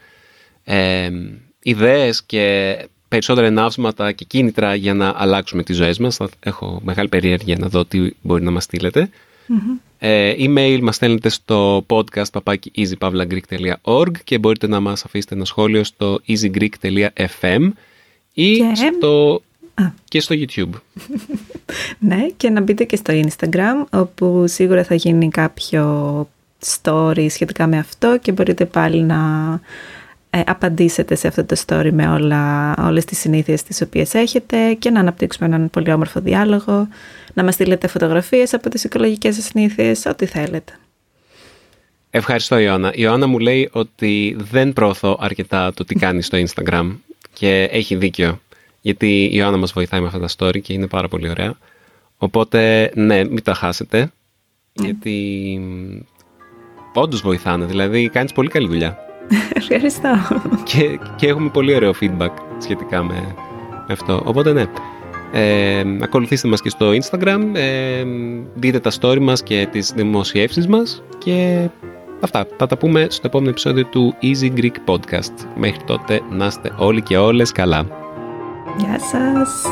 ε, 0.64 1.10
ιδέες 1.64 2.24
και 2.24 2.78
περισσότερα 3.08 3.48
ενάυσματα 3.48 4.12
και 4.12 4.26
κίνητρα 4.26 4.76
για 4.76 4.94
να 4.94 5.14
αλλάξουμε 5.18 5.64
τις 5.64 5.76
ζωές 5.76 5.98
μας. 5.98 6.16
Θα 6.16 6.30
έχω 6.40 6.82
μεγάλη 6.84 7.10
περιέργεια 7.10 7.58
να 7.60 7.68
δω 7.68 7.86
τι 7.86 8.10
μπορεί 8.22 8.44
να 8.44 8.52
μας 8.52 8.64
στείλετε. 8.64 9.10
Ε, 10.00 10.34
email 10.38 10.80
μας 10.82 10.96
στέλνετε 10.96 11.30
στο 11.30 11.86
podcast 11.88 12.42
papaki 12.44 12.68
easypavlagreek.org 12.76 14.12
και 14.24 14.38
μπορείτε 14.38 14.68
να 14.68 14.80
μας 14.80 15.06
αφήσετε 15.06 15.36
ένα 15.36 15.46
σχόλιο 15.46 15.84
στο 15.84 16.20
easygreek.fm 16.28 17.70
ή 18.34 18.56
και... 18.58 18.74
Στο... 18.98 19.42
και 20.04 20.20
στο 20.20 20.36
YouTube. 20.38 20.70
ναι, 22.10 22.28
και 22.38 22.50
να 22.50 22.62
μπείτε 22.62 22.84
και 22.84 22.96
στο 22.96 23.14
Instagram, 23.14 23.86
όπου 23.90 24.44
σίγουρα 24.48 24.84
θα 24.84 24.96
γίνει 24.96 25.30
κάποιο 25.30 26.28
story 26.66 27.26
σχετικά 27.30 27.68
με 27.68 27.78
αυτό 27.78 28.18
και 28.22 28.32
μπορείτε 28.32 28.66
πάλι 28.66 29.02
να 29.02 29.20
ε, 30.30 30.42
απαντήσετε 30.46 31.16
σε 31.16 31.28
αυτό 31.28 31.44
το 31.44 31.64
story 31.68 31.90
με 31.92 32.08
όλα, 32.08 32.76
όλες 32.78 33.06
τις 33.06 33.20
συνήθειες 33.20 33.64
τις 33.64 33.82
οποίες 33.82 34.14
έχετε 34.14 34.74
και 34.74 34.90
να 34.90 35.00
αναπτύξουμε 35.00 35.48
έναν 35.48 35.70
πολύ 35.70 35.94
όμορφο 35.94 36.20
διάλογο, 36.20 36.88
να 37.34 37.44
μας 37.44 37.54
στείλετε 37.54 37.88
φωτογραφίες 37.88 38.54
από 38.54 38.70
τις 38.70 38.84
οικολογικές 38.84 39.36
σας 39.36 39.44
συνήθειες, 39.44 40.06
ό,τι 40.06 40.26
θέλετε. 40.26 40.74
Ευχαριστώ 42.10 42.58
Ιωάννα. 42.58 42.90
Η 42.90 42.98
Ιωάννα 42.98 43.28
μου 43.28 43.40
λέει 43.40 43.70
ότι 43.72 44.38
δεν 44.40 44.74
προωθώ 44.74 45.18
αρκετά 45.20 45.74
το 45.74 45.86
τι 45.86 45.96
κάνει 45.96 46.22
στο 46.22 46.38
Instagram 46.38 46.96
και 47.34 47.64
έχει 47.72 47.96
δίκιο. 47.96 48.40
Γιατί 48.82 49.24
η 49.24 49.32
Ιωάννα 49.34 49.58
μας 49.58 49.72
βοηθάει 49.72 50.02
με 50.02 50.08
αυτά 50.08 50.20
τα 50.20 50.30
story 50.38 50.62
και 50.62 50.74
είναι 50.74 50.88
πάρα 50.88 51.08
πολύ 51.08 51.30
ωραία. 51.30 51.54
Οπότε 52.18 52.92
ναι, 52.96 53.24
μην 53.24 53.44
τα 53.44 53.54
χάσετε. 53.54 54.00
Ναι. 54.00 54.86
Γιατί 54.86 55.62
όντως 56.94 57.22
βοηθάνε. 57.22 57.66
Δηλαδή 57.66 58.10
κάνεις 58.10 58.34
πολύ 58.34 58.50
καλή 58.50 58.68
δουλειά. 58.68 58.98
Ευχαριστώ. 59.54 60.10
Και, 60.64 61.00
και 61.16 61.28
έχουμε 61.28 61.50
πολύ 61.50 61.76
ωραίο 61.76 61.94
feedback 62.02 62.32
σχετικά 62.60 63.04
με, 63.04 63.36
αυτό. 63.88 64.22
Οπότε 64.26 64.54
ναι, 64.54 64.66
ε, 65.32 65.84
ακολουθήστε 66.02 66.48
μας 66.48 66.62
και 66.62 66.70
στο 66.70 66.90
Instagram, 66.90 67.42
ε, 67.54 68.04
δείτε 68.54 68.80
τα 68.80 68.92
story 69.00 69.20
μας 69.20 69.44
και 69.44 69.68
τις 69.72 69.92
δημοσιεύσεις 69.96 70.68
μας 70.68 71.04
και 71.18 71.70
αυτά. 72.22 72.48
Θα 72.58 72.68
τα 72.68 72.78
πούμε 72.78 73.08
στο 73.10 73.28
επόμενο 73.28 73.50
επεισόδιο 73.50 73.86
του 73.86 74.16
Easy 74.22 74.60
Greek 74.60 74.94
Podcast. 74.94 75.34
Μέχρι 75.56 75.84
τότε 75.86 76.22
να 76.32 76.46
είστε 76.46 76.74
όλοι 76.78 77.02
και 77.02 77.18
όλες 77.18 77.52
καλά. 77.52 77.86
Γεια 78.78 79.00
σας. 79.00 79.66